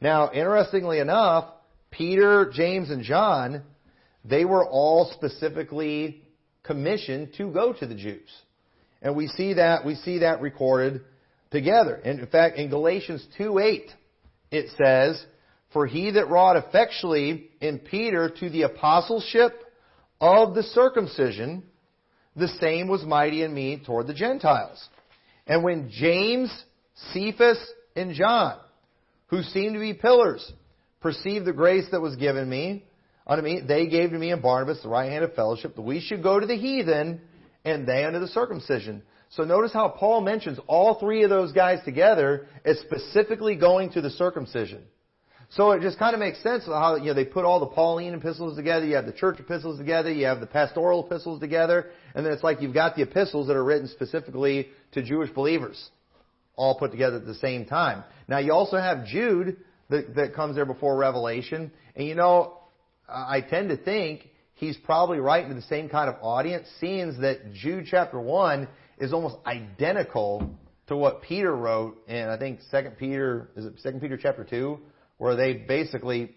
[0.01, 1.51] Now, interestingly enough,
[1.91, 3.63] Peter, James, and John
[4.25, 6.23] they were all specifically
[6.63, 8.29] commissioned to go to the Jews.
[9.01, 11.03] And we see that, we see that recorded
[11.51, 11.95] together.
[11.95, 13.89] And in fact, in Galatians 2.8,
[14.51, 15.25] it says,
[15.73, 19.63] For he that wrought effectually in Peter to the apostleship
[20.21, 21.63] of the circumcision,
[22.37, 24.87] the same was mighty in me toward the Gentiles.
[25.47, 26.53] And when James,
[27.13, 27.59] Cephas,
[27.97, 28.59] and John,
[29.29, 30.53] who seemed to be pillars,
[31.01, 32.85] perceived the grace that was given me,
[33.27, 36.01] unto me, they gave to me and Barnabas the right hand of fellowship, that we
[36.01, 37.21] should go to the heathen,
[37.65, 39.03] and they unto the circumcision.
[39.31, 44.01] So notice how Paul mentions all three of those guys together as specifically going to
[44.01, 44.85] the circumcision.
[45.51, 48.13] So it just kind of makes sense how you know they put all the Pauline
[48.13, 52.25] epistles together, you have the church epistles together, you have the pastoral epistles together, and
[52.25, 55.91] then it's like you've got the epistles that are written specifically to Jewish believers,
[56.59, 58.05] all put together at the same time.
[58.27, 59.57] Now you also have Jude
[59.89, 62.59] that, that comes there before Revelation, and you know
[63.09, 67.55] I tend to think he's probably writing to the same kind of audience, seeing that
[67.55, 68.69] Jude chapter 1
[68.99, 70.51] is almost identical
[70.89, 74.79] to what Peter wrote in, I think, 2 Peter, is it 2 Peter chapter 2,
[75.19, 76.35] where they basically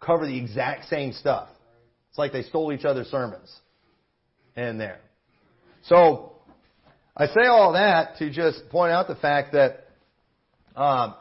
[0.00, 1.48] cover the exact same stuff.
[2.10, 3.52] It's like they stole each other's sermons
[4.56, 5.00] in there.
[5.84, 6.35] So,
[7.16, 9.88] I say all that to just point out the fact that,
[10.74, 11.14] um,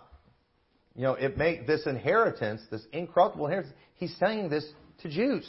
[0.95, 4.65] you know, it make this inheritance, this incorruptible inheritance, he's saying this
[5.03, 5.47] to Jews.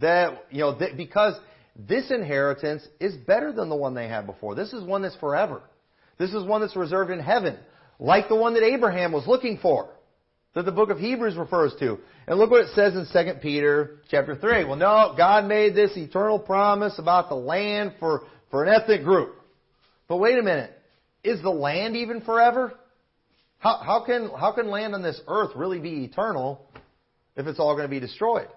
[0.00, 1.34] That, you know, that because
[1.76, 4.56] this inheritance is better than the one they had before.
[4.56, 5.62] This is one that's forever.
[6.18, 7.56] This is one that's reserved in heaven,
[8.00, 9.88] like the one that Abraham was looking for,
[10.54, 11.98] that the book of Hebrews refers to.
[12.26, 14.64] And look what it says in 2 Peter chapter 3.
[14.64, 19.34] Well, no, God made this eternal promise about the land for, for an ethnic group.
[20.08, 20.72] But wait a minute.
[21.24, 22.72] Is the land even forever?
[23.58, 26.68] How, how, can, how can land on this earth really be eternal
[27.38, 28.48] if it's all going to be destroyed.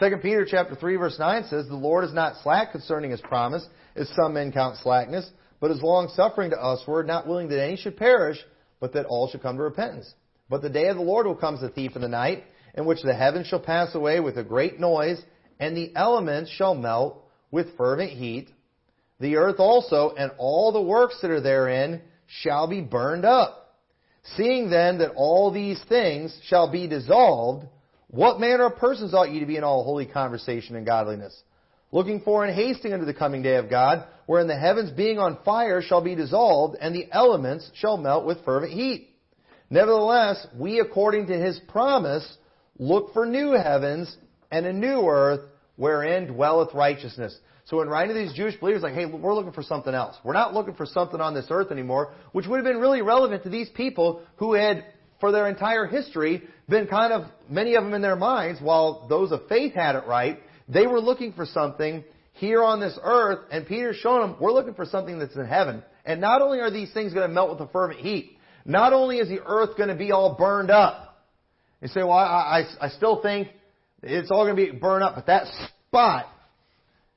[0.00, 3.64] 2 Peter chapter 3 verse 9 says, The Lord is not slack concerning his promise,
[3.94, 5.28] as some men count slackness,
[5.60, 8.38] but is long suffering to usward, not willing that any should perish,
[8.80, 10.12] but that all should come to repentance.
[10.50, 12.44] But the day of the Lord will come as a thief in the night,
[12.74, 15.20] in which the heavens shall pass away with a great noise,
[15.60, 18.48] and the elements shall melt with fervent heat.
[19.20, 23.76] The earth also and all the works that are therein shall be burned up.
[24.36, 27.66] Seeing then that all these things shall be dissolved,
[28.08, 31.38] what manner of persons ought ye to be in all holy conversation and godliness?
[31.92, 35.38] Looking for and hasting unto the coming day of God, wherein the heavens being on
[35.44, 39.10] fire shall be dissolved, and the elements shall melt with fervent heat.
[39.70, 42.36] Nevertheless, we according to his promise
[42.78, 44.16] look for new heavens
[44.50, 45.40] and a new earth
[45.76, 47.36] wherein dwelleth righteousness.
[47.66, 50.16] So in writing to these Jewish believers, like, hey, we're looking for something else.
[50.22, 53.42] We're not looking for something on this earth anymore, which would have been really relevant
[53.44, 54.84] to these people who had
[55.20, 59.32] for their entire history been kind of, many of them in their minds, while those
[59.32, 63.66] of faith had it right, they were looking for something here on this earth, and
[63.66, 65.82] Peter's showing them, we're looking for something that's in heaven.
[66.04, 69.18] And not only are these things going to melt with a fervent heat, Not only
[69.18, 71.22] is the earth going to be all burned up,
[71.82, 73.48] you say, well, I, I, I still think
[74.02, 75.46] it's all going to be burned up, but that
[75.88, 76.26] spot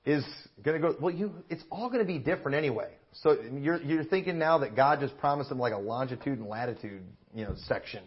[0.08, 0.24] is
[0.64, 2.90] going to go, well, you, it's all going to be different anyway.
[3.22, 7.04] So you're, you're thinking now that God just promised them like a longitude and latitude,
[7.36, 8.04] you know, section.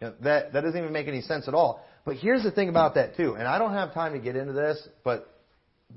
[0.00, 1.84] You know, that, that doesn't even make any sense at all.
[2.04, 4.52] But here's the thing about that too, and I don't have time to get into
[4.52, 5.32] this, but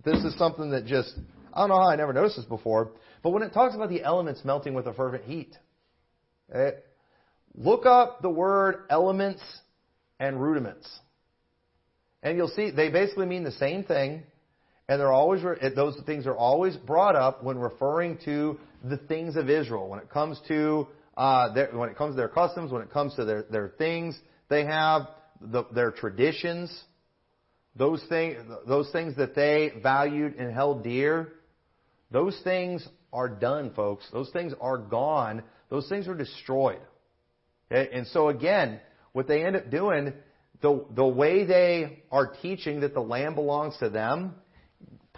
[0.06, 1.14] this is something that just,
[1.54, 2.92] I don't know how I never noticed this before,
[3.24, 5.56] but when it talks about the elements melting with a fervent heat,
[6.54, 6.78] okay,
[7.56, 9.42] look up the word elements
[10.20, 10.88] and rudiments.
[12.22, 14.24] And you'll see they basically mean the same thing,
[14.90, 15.44] and they're always
[15.76, 19.88] those things are always brought up when referring to the things of Israel.
[19.88, 23.14] When it comes to uh, their, when it comes to their customs, when it comes
[23.16, 25.04] to their their things they have,
[25.40, 26.76] the, their traditions,
[27.76, 31.34] those things those things that they valued and held dear,
[32.10, 34.06] those things are done, folks.
[34.12, 35.44] Those things are gone.
[35.70, 36.82] Those things are destroyed.
[37.72, 37.90] Okay?
[37.94, 38.80] And so again,
[39.12, 40.14] what they end up doing,
[40.64, 44.34] the the way they are teaching that the land belongs to them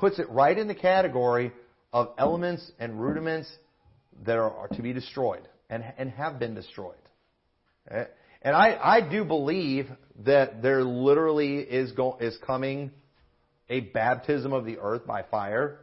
[0.02, 1.54] puts it right in the category
[1.94, 3.50] of elements and rudiments
[4.26, 6.96] that are, to be destroyed and, and have been destroyed.
[8.42, 9.88] And I, I do believe
[10.26, 12.92] that there literally is, go, is coming
[13.70, 15.80] a baptism of the earth by fire.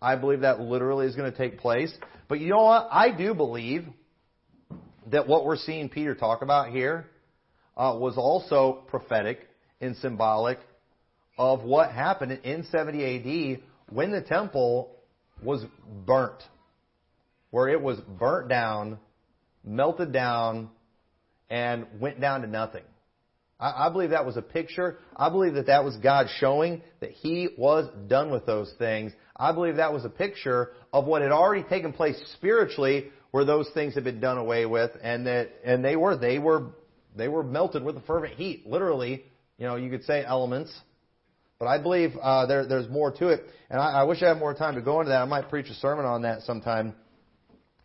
[0.00, 1.92] I believe that literally is going to take place.
[2.28, 2.88] But you know what?
[2.90, 3.86] I do believe
[5.10, 7.06] that what we're seeing Peter talk about here
[7.76, 9.48] uh, was also prophetic
[9.80, 10.58] and symbolic
[11.38, 14.96] of what happened in 70 AD when the temple
[15.42, 15.64] was
[16.06, 16.42] burnt,
[17.50, 18.98] where it was burnt down,
[19.64, 20.70] melted down,
[21.50, 22.84] and went down to nothing.
[23.58, 24.98] I, I believe that was a picture.
[25.16, 29.12] I believe that that was God showing that He was done with those things.
[29.36, 33.68] I believe that was a picture of what had already taken place spiritually, where those
[33.74, 36.70] things had been done away with, and that and they were they were
[37.16, 39.24] they were melted with a fervent heat, literally.
[39.58, 40.72] You know, you could say elements
[41.62, 43.44] but I believe uh, there, there's more to it.
[43.70, 45.22] And I, I wish I had more time to go into that.
[45.22, 46.92] I might preach a sermon on that sometime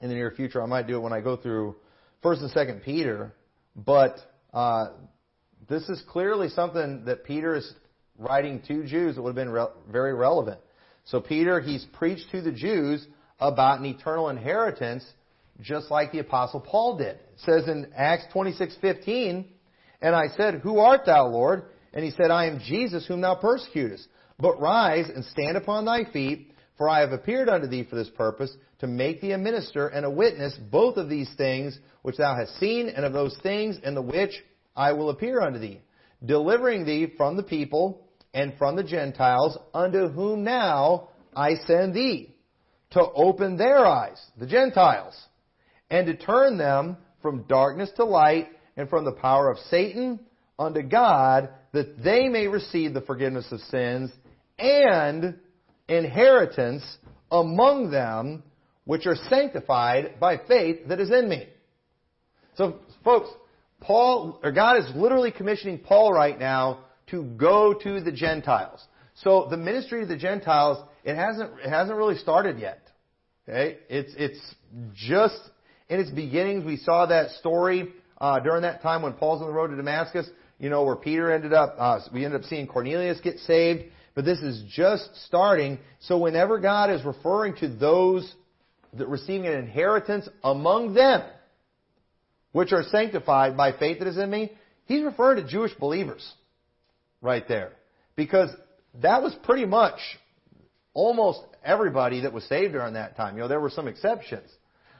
[0.02, 0.64] in the near future.
[0.64, 1.76] I might do it when I go through
[2.24, 3.36] First and Second Peter.
[3.76, 4.18] But
[4.52, 4.94] uh,
[5.70, 7.72] this is clearly something that Peter is
[8.18, 10.60] writing to Jews that would have been re- very relevant.
[11.06, 13.06] So Peter, he's preached to the Jews
[13.40, 15.06] about an eternal inheritance,
[15.62, 17.10] just like the apostle Paul did.
[17.10, 19.46] It says in Acts 26:15,
[20.02, 21.66] "And I said, Who art thou, Lord?"
[21.98, 24.08] And he said, I am Jesus whom thou persecutest.
[24.38, 28.12] But rise and stand upon thy feet, for I have appeared unto thee for this
[28.12, 32.36] purpose, to make thee a minister and a witness both of these things which thou
[32.36, 34.44] hast seen, and of those things in the which
[34.76, 35.82] I will appear unto thee,
[36.24, 42.36] delivering thee from the people and from the Gentiles, unto whom now I send thee,
[42.92, 45.20] to open their eyes, the Gentiles,
[45.90, 50.20] and to turn them from darkness to light, and from the power of Satan
[50.60, 54.10] unto God, that they may receive the forgiveness of sins
[54.58, 55.38] and
[55.88, 56.84] inheritance
[57.32, 58.42] among them
[58.86, 61.48] which are sanctified by faith that is in me.
[62.56, 63.30] So, folks,
[63.80, 68.84] Paul, or God is literally commissioning Paul right now to go to the Gentiles.
[69.14, 72.82] So the ministry of the Gentiles, it hasn't, it hasn't really started yet.
[73.48, 73.78] Okay?
[73.88, 74.56] It's, it's
[74.96, 75.40] just
[75.90, 76.66] in its beginnings.
[76.66, 80.28] We saw that story uh, during that time when Paul's on the road to Damascus
[80.60, 83.84] you know, where Peter ended up, uh, we ended up seeing Cornelius get saved,
[84.16, 85.78] but this is just starting.
[86.00, 88.34] So whenever God is referring to those
[88.94, 91.22] that receiving an inheritance among them,
[92.52, 94.52] which are sanctified by faith that is in me,
[94.86, 96.28] he's referring to Jewish believers
[97.22, 97.74] right there.
[98.16, 98.50] Because
[99.02, 100.00] that was pretty much
[100.94, 103.36] almost everybody that was saved during that time.
[103.36, 104.50] You know, there were some exceptions.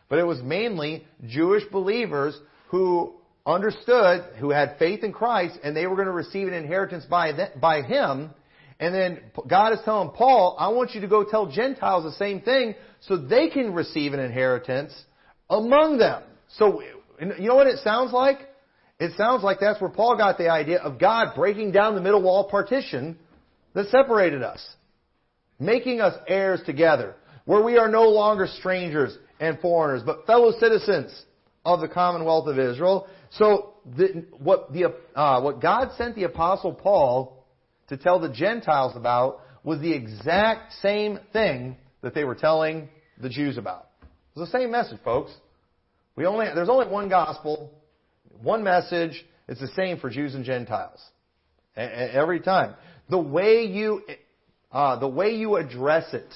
[0.10, 3.16] But it was mainly Jewish believers who
[3.48, 7.32] understood, who had faith in Christ, and they were going to receive an inheritance by,
[7.60, 8.30] by him.
[8.80, 12.42] And then God is telling Paul, I want you to go tell Gentiles the same
[12.42, 14.94] thing so they can receive an inheritance
[15.50, 16.22] among them.
[16.58, 16.82] So,
[17.20, 18.38] you know what it sounds like?
[19.00, 22.22] It sounds like that's where Paul got the idea of God breaking down the middle
[22.22, 23.18] wall partition
[23.74, 24.64] that separated us,
[25.60, 31.24] making us heirs together, where we are no longer strangers and foreigners, but fellow citizens
[31.68, 33.08] of the commonwealth of Israel.
[33.32, 37.46] So the, what, the, uh, what God sent the apostle Paul
[37.90, 42.88] to tell the Gentiles about was the exact same thing that they were telling
[43.22, 43.90] the Jews about.
[44.02, 45.34] It was the same message, folks.
[46.16, 47.74] We only, there's only one gospel,
[48.42, 49.26] one message.
[49.50, 51.02] It's the same for Jews and Gentiles.
[51.76, 52.76] Every time.
[53.10, 54.04] The way you,
[54.72, 56.34] uh, the way you address it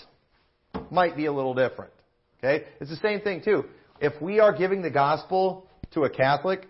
[0.91, 1.93] might be a little different.
[2.39, 2.65] Okay?
[2.81, 3.63] It's the same thing too
[4.01, 6.67] if we are giving the gospel to a Catholic,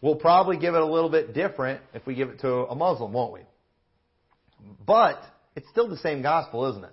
[0.00, 3.12] we'll probably give it a little bit different if we give it to a Muslim,
[3.12, 3.40] won't we?
[4.84, 5.22] But
[5.54, 6.92] it's still the same gospel, isn't it?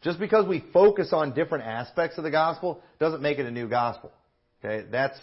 [0.00, 3.68] Just because we focus on different aspects of the gospel doesn't make it a new
[3.68, 4.10] gospel.
[4.64, 5.18] Okay, that's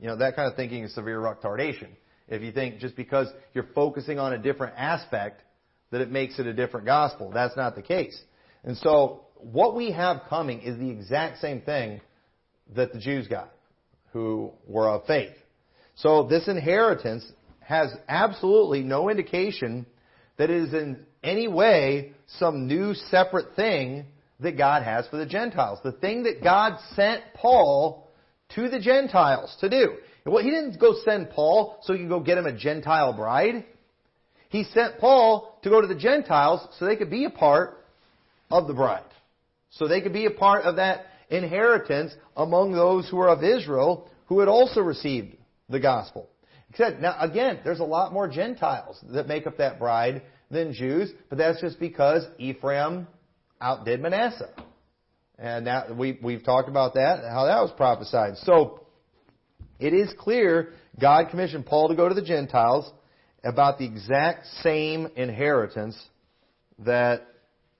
[0.00, 1.88] you know that kind of thinking is severe retardation.
[2.28, 5.42] If you think just because you're focusing on a different aspect
[5.90, 8.18] that it makes it a different gospel, that's not the case.
[8.64, 12.00] And so what we have coming is the exact same thing
[12.76, 13.50] that the Jews got,
[14.12, 15.34] who were of faith.
[15.96, 17.24] So this inheritance
[17.60, 19.86] has absolutely no indication
[20.38, 24.06] that it is in any way some new separate thing
[24.40, 25.78] that God has for the Gentiles.
[25.84, 28.08] The thing that God sent Paul
[28.54, 29.96] to the Gentiles to do.
[30.24, 33.64] Well, he didn't go send Paul so he could go get him a Gentile bride.
[34.48, 37.84] He sent Paul to go to the Gentiles so they could be a part
[38.50, 39.04] of the bride.
[39.70, 44.08] So they could be a part of that inheritance among those who are of Israel
[44.26, 45.36] who had also received
[45.68, 46.28] the gospel.
[46.70, 51.10] Except, now again, there's a lot more Gentiles that make up that bride than Jews,
[51.28, 53.06] but that's just because Ephraim
[53.60, 54.50] outdid Manasseh.
[55.38, 58.36] And that, we, we've talked about that, how that was prophesied.
[58.38, 58.86] So,
[59.78, 62.90] it is clear God commissioned Paul to go to the Gentiles
[63.42, 65.96] about the exact same inheritance
[66.80, 67.26] that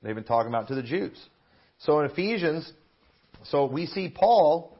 [0.03, 1.19] they've been talking about to the Jews.
[1.79, 2.71] So in Ephesians,
[3.45, 4.79] so we see Paul,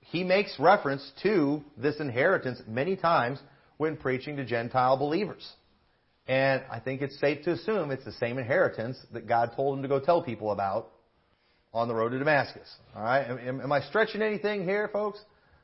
[0.00, 3.38] he makes reference to this inheritance many times
[3.76, 5.48] when preaching to Gentile believers.
[6.26, 9.82] And I think it's safe to assume it's the same inheritance that God told him
[9.82, 10.90] to go tell people about
[11.72, 12.68] on the road to Damascus.
[12.94, 15.20] All right, am, am I stretching anything here, folks?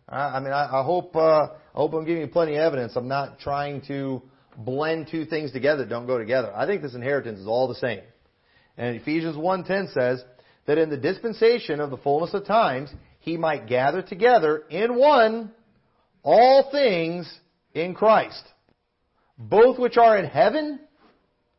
[0.09, 2.95] I mean, I, I hope uh, I hope I'm giving you plenty of evidence.
[2.95, 4.23] I'm not trying to
[4.57, 6.53] blend two things together that don't go together.
[6.55, 8.01] I think this inheritance is all the same.
[8.77, 10.25] And Ephesians 1:10 says
[10.67, 12.91] that in the dispensation of the fullness of times
[13.21, 15.53] he might gather together in one
[16.23, 17.33] all things
[17.75, 18.43] in Christ
[19.39, 20.81] both which are in heaven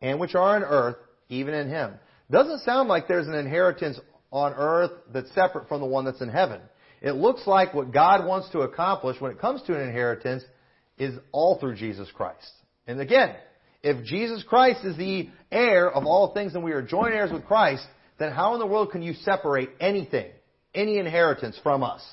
[0.01, 0.97] and which are on earth,
[1.29, 1.93] even in him.
[2.29, 3.99] Doesn't sound like there's an inheritance
[4.31, 6.61] on earth that's separate from the one that's in heaven.
[7.01, 10.43] It looks like what God wants to accomplish when it comes to an inheritance
[10.97, 12.51] is all through Jesus Christ.
[12.87, 13.35] And again,
[13.83, 17.45] if Jesus Christ is the heir of all things and we are joint heirs with
[17.45, 17.85] Christ,
[18.17, 20.31] then how in the world can you separate anything,
[20.73, 22.03] any inheritance from us?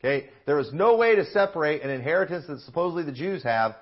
[0.00, 0.28] Okay?
[0.46, 3.76] There is no way to separate an inheritance that supposedly the Jews have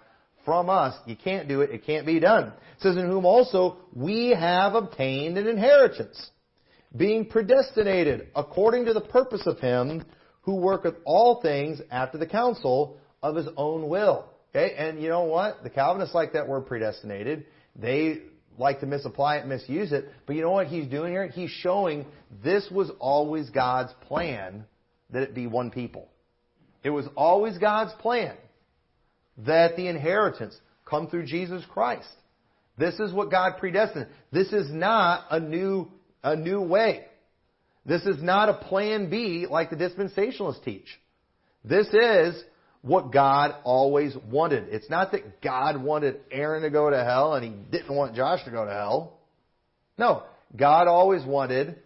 [0.45, 0.95] from us.
[1.07, 1.71] You can't do it.
[1.71, 2.49] It can't be done.
[2.49, 6.31] It says, in whom also we have obtained an inheritance,
[6.97, 10.05] being predestinated according to the purpose of him
[10.43, 14.27] who worketh all things after the counsel of his own will.
[14.51, 14.75] Okay?
[14.77, 15.63] And you know what?
[15.65, 17.47] The Calvinists like that word predestinated.
[17.75, 18.23] They
[18.59, 20.07] like to misapply it, misuse it.
[20.27, 21.27] But you know what he's doing here?
[21.29, 22.07] He's showing
[22.43, 24.65] this was always God's plan
[25.11, 26.09] that it be one people.
[26.83, 28.37] It was always God's plan
[29.45, 32.09] that the inheritance come through Jesus Christ.
[32.79, 34.07] This is what God predestined.
[34.33, 35.89] This is not a new,
[36.23, 37.07] a new way.
[37.85, 40.87] This is not a plan B like the dispensationalists teach.
[41.65, 42.43] This is
[42.87, 44.69] what God always wanted.
[44.71, 48.45] It's not that God wanted Aaron to go to hell and he didn't want Josh
[48.45, 49.19] to go to hell.
[49.99, 50.23] No,
[50.55, 51.77] God always wanted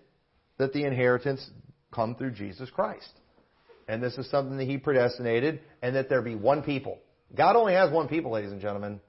[0.58, 1.48] that the inheritance
[1.90, 3.08] come through Jesus Christ.
[3.88, 6.98] And this is something that he predestinated and that there be one people.
[7.34, 9.00] God only has one people, ladies and gentlemen.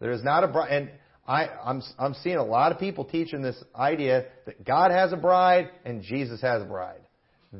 [0.00, 0.70] There is not a bride.
[0.70, 0.90] And
[1.26, 5.16] I, I'm, I'm seeing a lot of people teaching this idea that God has a
[5.16, 7.00] bride and Jesus has a bride.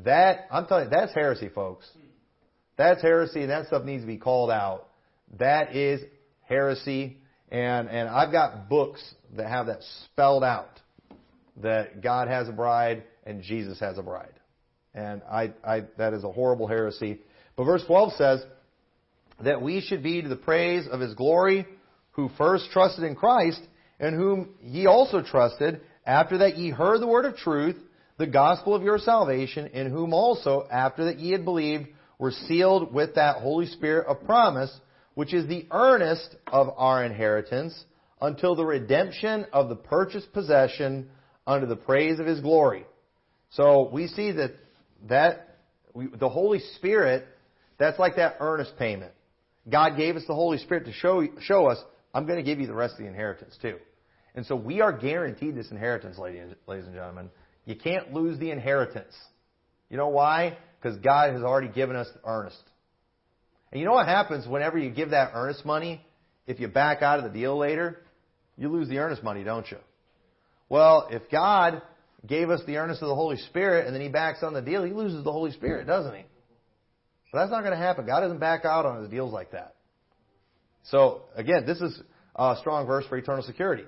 [0.05, 1.89] That, I'm telling you, that's heresy, folks.
[2.77, 4.87] That's heresy, and that stuff needs to be called out.
[5.39, 6.01] That is
[6.41, 7.17] heresy,
[7.49, 9.01] and, and I've got books
[9.35, 10.79] that have that spelled out.
[11.61, 14.33] That God has a bride and Jesus has a bride.
[14.95, 17.19] And I, I, that is a horrible heresy.
[17.55, 18.43] But verse 12 says,
[19.43, 21.65] that we should be to the praise of his glory,
[22.11, 23.61] who first trusted in Christ,
[23.99, 27.77] and whom ye also trusted, after that ye heard the word of truth,
[28.17, 31.87] the gospel of your salvation, in whom also, after that ye had believed,
[32.19, 34.75] were sealed with that Holy Spirit of promise,
[35.15, 37.85] which is the earnest of our inheritance,
[38.21, 41.09] until the redemption of the purchased possession
[41.45, 42.85] under the praise of his glory.
[43.51, 44.51] So we see that
[45.09, 45.57] that
[45.93, 47.25] we, the Holy Spirit,
[47.77, 49.11] that's like that earnest payment.
[49.69, 51.77] God gave us the Holy Spirit to show, show us,
[52.13, 53.77] I'm going to give you the rest of the inheritance too.
[54.35, 57.29] And so we are guaranteed this inheritance, ladies and gentlemen.
[57.65, 59.13] You can't lose the inheritance.
[59.89, 60.57] You know why?
[60.83, 62.61] Because God has already given us earnest.
[63.71, 66.05] And you know what happens whenever you give that earnest money?
[66.45, 68.01] If you back out of the deal later,
[68.57, 69.77] you lose the earnest money, don't you?
[70.67, 71.81] Well, if God
[72.25, 74.83] gave us the earnest of the Holy Spirit and then He backs on the deal,
[74.83, 76.23] He loses the Holy Spirit, doesn't He?
[77.31, 78.05] But that's not going to happen.
[78.05, 79.75] God doesn't back out on his deals like that.
[80.83, 81.97] So, again, this is
[82.35, 83.85] a strong verse for eternal security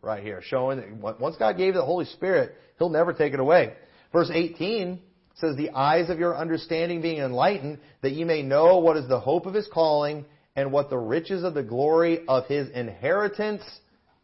[0.00, 3.74] right here, showing that once God gave the Holy Spirit, He'll never take it away.
[4.12, 5.00] Verse 18
[5.36, 9.20] says, The eyes of your understanding being enlightened, that ye may know what is the
[9.20, 10.24] hope of His calling,
[10.54, 13.62] and what the riches of the glory of His inheritance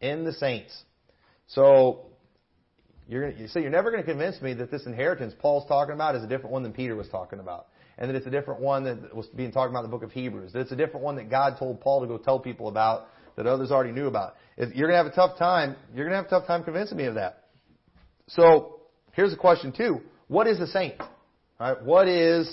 [0.01, 0.73] in the saints.
[1.47, 2.07] So,
[3.07, 6.15] you're, you say you're never going to convince me that this inheritance Paul's talking about
[6.15, 7.67] is a different one than Peter was talking about.
[7.97, 10.11] And that it's a different one that was being talked about in the book of
[10.11, 10.53] Hebrews.
[10.53, 13.45] That it's a different one that God told Paul to go tell people about that
[13.45, 14.35] others already knew about.
[14.57, 16.63] If you're going to have a tough time, you're going to have a tough time
[16.63, 17.43] convincing me of that.
[18.27, 18.79] So,
[19.11, 20.01] here's a question too.
[20.33, 20.95] What is a saint?
[21.59, 22.51] Right, what is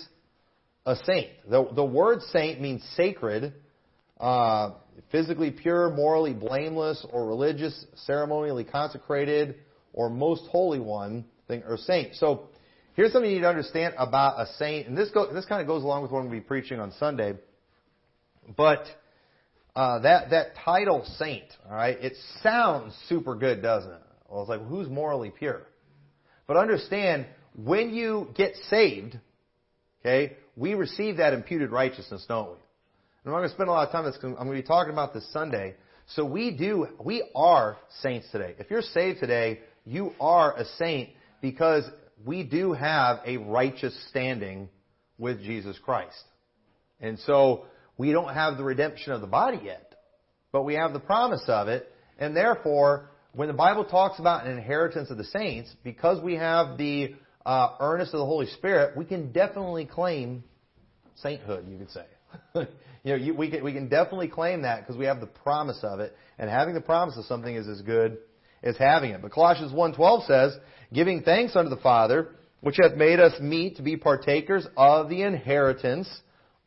[0.85, 1.31] a saint?
[1.49, 3.55] The, the word saint means sacred,
[4.21, 4.73] uh,
[5.11, 9.55] physically pure, morally blameless, or religious, ceremonially consecrated,
[9.95, 12.17] or most holy one, thing, or saint.
[12.17, 12.51] So,
[12.97, 15.67] here's something you need to understand about a saint, and this go, this kind of
[15.67, 17.33] goes along with what we'll be preaching on Sunday.
[18.59, 18.85] But
[19.75, 22.13] uh, that that title saint, all right, it
[22.43, 24.03] sounds super good, doesn't it?
[24.29, 25.63] Well, it's like who's morally pure?
[26.47, 27.25] But understand
[27.65, 29.19] when you get saved,
[30.01, 32.53] okay, we receive that imputed righteousness, don't we?
[32.53, 34.05] And I'm not going to spend a lot of time.
[34.05, 35.75] I'm going to be talking about this Sunday.
[36.15, 38.55] So we do, we are saints today.
[38.59, 41.85] If you're saved today, you are a saint because
[42.25, 44.69] we do have a righteous standing
[45.19, 46.23] with Jesus Christ.
[47.01, 49.95] And so we don't have the redemption of the body yet,
[50.53, 51.91] but we have the promise of it.
[52.19, 56.77] And therefore, when the Bible talks about an inheritance of the saints, because we have
[56.77, 57.15] the
[57.45, 60.45] uh, earnest of the Holy Spirit, we can definitely claim
[61.17, 62.05] sainthood, you could say.
[62.55, 62.67] you
[63.05, 66.01] know, you, we, can, we can definitely claim that because we have the promise of
[66.01, 66.15] it.
[66.39, 68.19] And having the promise of something is as good
[68.63, 69.23] as having it.
[69.23, 70.57] But Colossians 1.12 says,
[70.93, 72.29] giving thanks unto the Father,
[72.61, 76.09] which hath made us meet to be partakers of the inheritance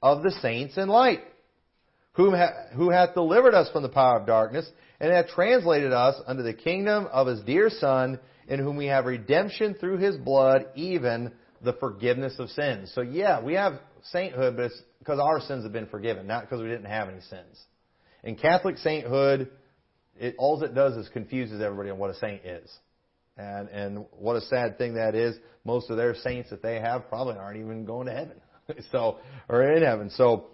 [0.02, 1.22] of the saints in light,
[2.14, 6.16] whom ha- who hath delivered us from the power of darkness, and hath translated us
[6.26, 10.66] unto the kingdom of his dear Son, in whom we have redemption through his blood,
[10.76, 12.92] even the forgiveness of sins.
[12.94, 16.62] So yeah, we have sainthood, but it's because our sins have been forgiven, not because
[16.62, 17.60] we didn't have any sins.
[18.24, 19.50] In Catholic sainthood,
[20.18, 22.72] it, all it does is confuses everybody on what a saint is.
[23.36, 25.36] And, and what a sad thing that is.
[25.66, 28.42] Most of their saints that they have probably aren't even going to heaven.
[28.92, 29.18] so,
[29.50, 30.10] or in heaven.
[30.12, 30.52] So,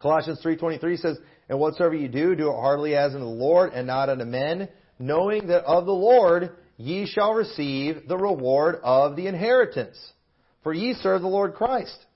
[0.00, 3.86] Colossians 3.23 says, And whatsoever you do, do it heartily as unto the Lord and
[3.86, 9.26] not unto men, knowing that of the Lord ye shall receive the reward of the
[9.26, 9.98] inheritance.
[10.62, 12.06] For ye serve the Lord Christ.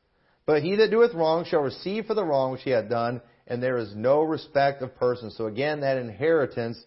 [0.46, 3.62] But he that doeth wrong shall receive for the wrong which he hath done, and
[3.62, 5.36] there is no respect of persons.
[5.36, 6.82] So again, that inheritance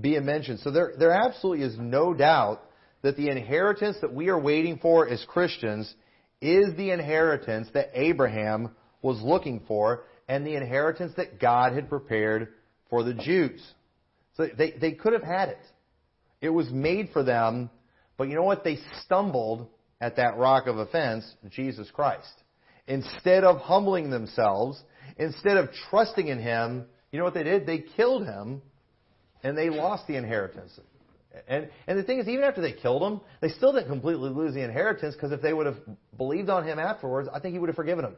[0.00, 0.60] being mentioned.
[0.60, 2.62] So there, there absolutely is no doubt
[3.02, 5.92] that the inheritance that we are waiting for as Christians
[6.40, 8.70] is the inheritance that Abraham
[9.02, 12.48] was looking for and the inheritance that God had prepared
[12.90, 13.62] for the Jews.
[14.36, 15.58] So they, they could have had it.
[16.40, 17.70] It was made for them,
[18.16, 18.64] but you know what?
[18.64, 19.68] They stumbled
[20.00, 22.32] at that rock of offense, Jesus Christ.
[22.86, 24.80] Instead of humbling themselves,
[25.16, 27.66] instead of trusting in Him, you know what they did?
[27.66, 28.62] They killed Him
[29.42, 30.78] and they lost the inheritance.
[31.48, 34.54] And, and the thing is, even after they killed him, they still didn't completely lose
[34.54, 35.76] the inheritance because if they would have
[36.16, 38.16] believed on him afterwards, I think he would have forgiven them.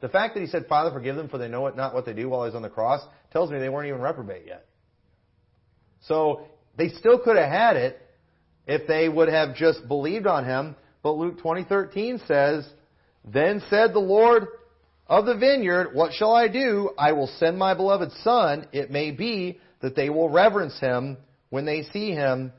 [0.00, 2.12] The fact that he said, Father, forgive them for they know it not what they
[2.12, 4.66] do while he's on the cross tells me they weren't even reprobate yet.
[6.02, 6.42] So
[6.76, 8.00] they still could have had it
[8.66, 10.76] if they would have just believed on him.
[11.02, 12.68] But Luke 20:13 says,
[13.24, 14.48] "Then said the Lord
[15.08, 16.90] of the vineyard, What shall I do?
[16.98, 18.66] I will send my beloved son.
[18.72, 21.16] It may be that they will reverence him
[21.50, 22.52] when they see him.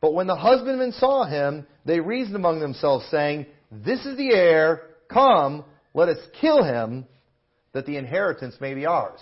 [0.00, 4.82] But when the husbandmen saw him, they reasoned among themselves, saying, This is the heir.
[5.08, 5.64] Come,
[5.94, 7.06] let us kill him,
[7.72, 9.20] that the inheritance may be ours.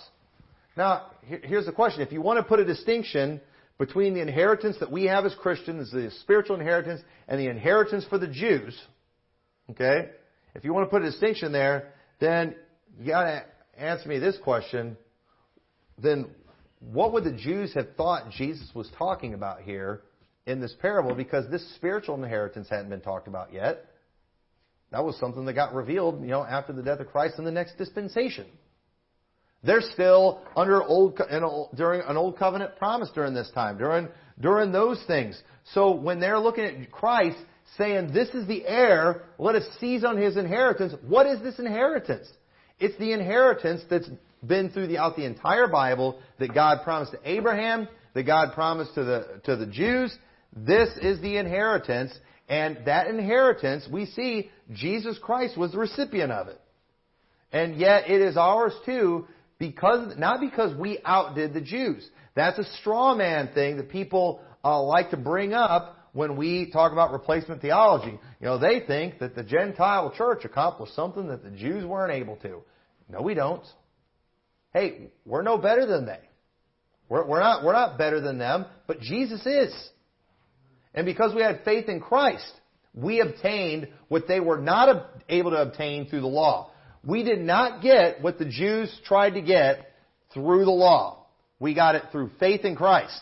[0.75, 2.01] Now, here's the question.
[2.01, 3.41] If you want to put a distinction
[3.77, 8.17] between the inheritance that we have as Christians, the spiritual inheritance, and the inheritance for
[8.17, 8.79] the Jews,
[9.71, 10.09] okay?
[10.55, 12.55] If you want to put a distinction there, then
[12.99, 13.45] you got to
[13.77, 14.97] answer me this question.
[15.97, 16.27] Then
[16.79, 20.01] what would the Jews have thought Jesus was talking about here
[20.45, 21.13] in this parable?
[21.13, 23.85] Because this spiritual inheritance hadn't been talked about yet.
[24.91, 27.51] That was something that got revealed, you know, after the death of Christ in the
[27.51, 28.47] next dispensation.
[29.63, 31.19] They're still under old,
[31.75, 34.07] during an old covenant promise during this time, during,
[34.39, 35.41] during those things.
[35.73, 37.37] So when they're looking at Christ
[37.77, 42.27] saying, this is the heir, let us seize on his inheritance, what is this inheritance?
[42.79, 44.09] It's the inheritance that's
[44.45, 49.41] been throughout the entire Bible that God promised to Abraham, that God promised to the,
[49.43, 50.17] to the Jews.
[50.55, 52.11] This is the inheritance,
[52.49, 56.59] and that inheritance, we see Jesus Christ was the recipient of it.
[57.51, 59.27] And yet it is ours too,
[59.59, 62.07] because, not because we outdid the Jews.
[62.35, 66.91] That's a straw man thing that people uh, like to bring up when we talk
[66.91, 68.19] about replacement theology.
[68.39, 72.35] You know, they think that the Gentile church accomplished something that the Jews weren't able
[72.37, 72.61] to.
[73.09, 73.65] No, we don't.
[74.73, 76.19] Hey, we're no better than they.
[77.09, 79.73] We're, we're not, we're not better than them, but Jesus is.
[80.93, 82.51] And because we had faith in Christ,
[82.93, 86.71] we obtained what they were not able to obtain through the law.
[87.03, 89.93] We did not get what the Jews tried to get
[90.33, 91.27] through the law.
[91.59, 93.21] We got it through faith in Christ.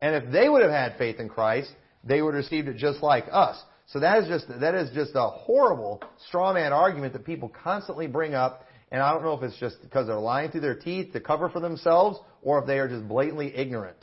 [0.00, 1.70] And if they would have had faith in Christ,
[2.04, 3.60] they would have received it just like us.
[3.86, 8.06] So that is just that is just a horrible straw man argument that people constantly
[8.06, 8.64] bring up.
[8.90, 11.48] And I don't know if it's just because they're lying through their teeth to cover
[11.48, 13.96] for themselves, or if they are just blatantly ignorant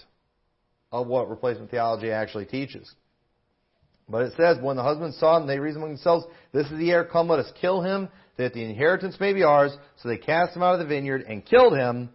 [0.94, 2.90] of what replacement theology actually teaches.
[4.08, 6.92] But it says, when the husbands saw them, they reasoned among themselves, This is the
[6.92, 9.76] heir, come let us kill him, that the inheritance may be ours.
[10.02, 12.10] So they cast him out of the vineyard and killed him.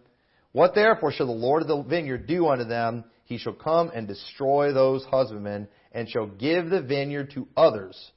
[0.53, 3.03] What therefore shall the Lord of the vineyard do unto them?
[3.25, 8.11] He shall come and destroy those husbandmen, and shall give the vineyard to others.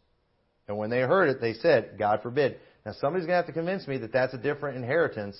[0.68, 2.60] And when they heard it, they said, God forbid.
[2.86, 5.38] Now somebody's going to have to convince me that that's a different inheritance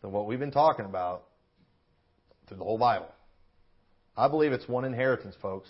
[0.00, 1.24] than what we've been talking about
[2.46, 3.08] through the whole Bible.
[4.20, 5.68] I believe it's one inheritance, folks.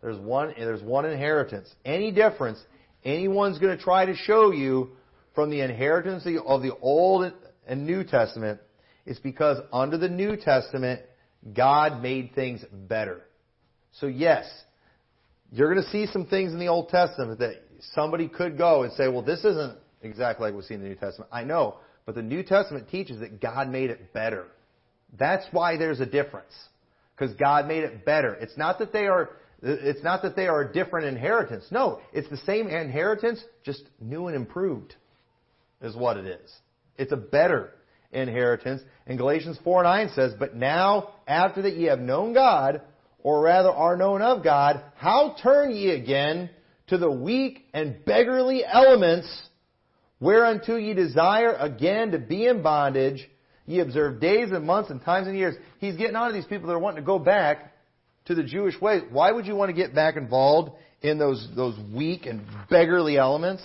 [0.00, 1.72] There's one, there's one inheritance.
[1.84, 2.58] Any difference
[3.04, 4.90] anyone's going to try to show you
[5.34, 7.32] from the inheritance of the Old
[7.66, 8.60] and New Testament
[9.06, 11.00] is because under the New Testament,
[11.54, 13.22] God made things better.
[14.00, 14.48] So yes,
[15.50, 17.62] you're going to see some things in the Old Testament that
[17.94, 20.94] somebody could go and say, well, this isn't exactly like we see in the New
[20.94, 21.30] Testament.
[21.32, 24.46] I know, but the New Testament teaches that God made it better.
[25.18, 26.52] That's why there's a difference.
[27.16, 28.34] Because God made it better.
[28.34, 29.30] It's not that they are
[29.62, 31.64] it's not that they are a different inheritance.
[31.70, 34.96] No, it's the same inheritance, just new and improved,
[35.80, 36.52] is what it is.
[36.98, 37.72] It's a better
[38.10, 38.82] inheritance.
[39.06, 42.82] And Galatians 4 9 says, But now, after that ye have known God,
[43.20, 46.50] or rather are known of God, how turn ye again
[46.88, 49.28] to the weak and beggarly elements,
[50.18, 53.28] whereunto ye desire again to be in bondage?
[53.66, 55.54] Ye observe days and months and times and years.
[55.78, 57.72] He's getting on to these people that are wanting to go back
[58.26, 59.02] to the Jewish ways.
[59.10, 63.62] Why would you want to get back involved in those, those weak and beggarly elements?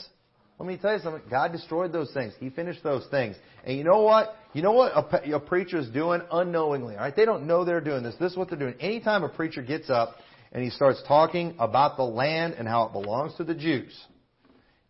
[0.60, 1.22] Let me tell you something.
[1.30, 2.34] God destroyed those things.
[2.40, 3.36] He finished those things.
[3.64, 4.36] And you know what?
[4.54, 7.16] You know what a, a preacher is doing unknowingly, all right?
[7.16, 8.16] They don't know they're doing this.
[8.20, 8.76] This is what they're doing.
[8.80, 10.16] Anytime a preacher gets up
[10.52, 13.96] and he starts talking about the land and how it belongs to the Jews,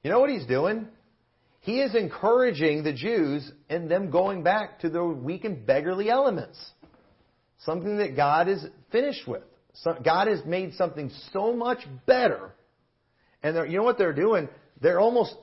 [0.04, 0.88] you know what he's doing?
[1.68, 6.58] He is encouraging the Jews and them going back to the weak and beggarly elements.
[7.66, 9.44] Something that God is finished with.
[10.02, 12.54] God has made something so much better.
[13.44, 14.48] And you know what they're doing?
[14.80, 15.36] They're almost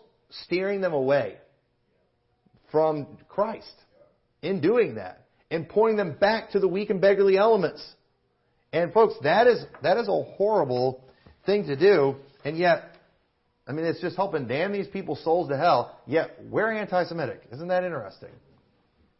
[0.46, 1.36] steering them away
[2.72, 3.74] from Christ
[4.40, 7.86] in doing that and pointing them back to the weak and beggarly elements.
[8.72, 11.04] And folks, that is, that is a horrible
[11.44, 12.16] thing to do.
[12.46, 12.93] And yet,
[13.66, 15.98] I mean, it's just helping damn these people's souls to hell.
[16.06, 17.42] Yet, we're anti-Semitic.
[17.52, 18.28] Isn't that interesting?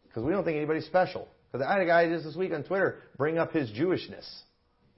[0.07, 1.29] Because we don't think anybody's special.
[1.51, 4.29] Because I had a guy just this week on Twitter bring up his Jewishness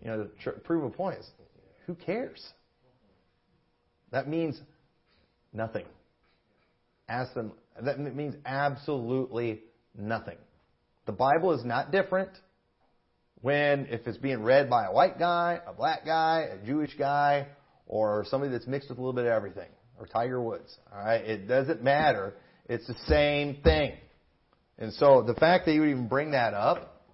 [0.03, 1.18] you know, to tr- prove a point.
[1.86, 2.44] Who cares?
[4.11, 4.61] That means
[5.53, 5.84] nothing.
[7.09, 7.53] Ask them.
[7.80, 9.62] That means absolutely
[9.97, 10.38] nothing.
[11.07, 12.30] The Bible is not different
[13.42, 17.47] when if it's being read by a white guy, a black guy, a Jewish guy,
[17.87, 19.68] or somebody that's mixed with a little bit of everything,
[19.99, 20.76] or Tiger Woods.
[20.93, 22.34] All right, it doesn't matter.
[22.68, 23.93] It's the same thing.
[24.78, 27.05] And so the fact that you would even bring that up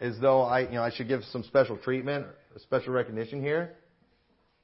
[0.00, 2.26] as though I, you know, I should give some special treatment,
[2.58, 3.76] special recognition here.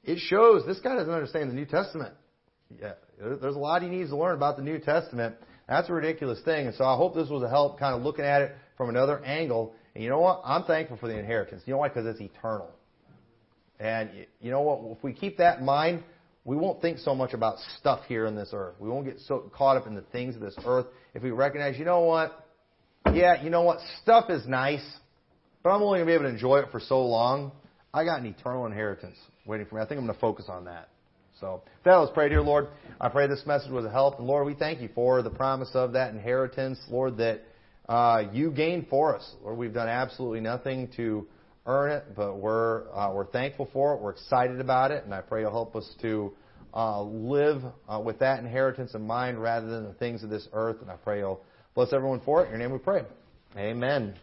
[0.05, 2.15] It shows this guy doesn't understand the New Testament.
[2.81, 5.37] Yeah, there's a lot he needs to learn about the New Testament.
[5.69, 6.67] That's a ridiculous thing.
[6.67, 9.23] And so I hope this was a help kind of looking at it from another
[9.25, 9.75] angle.
[9.95, 10.43] And you know what?
[10.45, 11.63] I'm thankful for the inheritance.
[11.67, 11.89] You know why?
[11.89, 12.71] Because it's eternal.
[13.79, 14.11] And
[14.41, 14.97] you know what?
[14.97, 16.03] If we keep that in mind,
[16.45, 18.77] we won't think so much about stuff here on this earth.
[18.79, 20.87] We won't get so caught up in the things of this earth.
[21.15, 22.47] If we recognize, you know what?
[23.13, 23.79] Yeah, you know what?
[24.03, 24.85] Stuff is nice
[25.67, 27.51] but I'm only going to be able to enjoy it for so long.
[27.93, 29.81] I got an eternal inheritance waiting for me.
[29.81, 30.91] I think I'm going to focus on that.
[31.41, 32.69] So, that let's pray, dear Lord.
[33.01, 34.21] I pray this message was a help.
[34.21, 37.43] And Lord, we thank you for the promise of that inheritance, Lord, that
[37.89, 39.29] uh, you gained for us.
[39.43, 41.27] Lord, we've done absolutely nothing to
[41.67, 44.01] earn it, but we're uh, we're thankful for it.
[44.01, 46.33] We're excited about it, and I pray you'll help us to
[46.75, 50.77] uh, live uh, with that inheritance in mind rather than the things of this earth.
[50.83, 51.43] And I pray you'll
[51.75, 52.47] bless everyone for it.
[52.47, 53.03] In your name we pray.
[53.57, 54.15] Amen.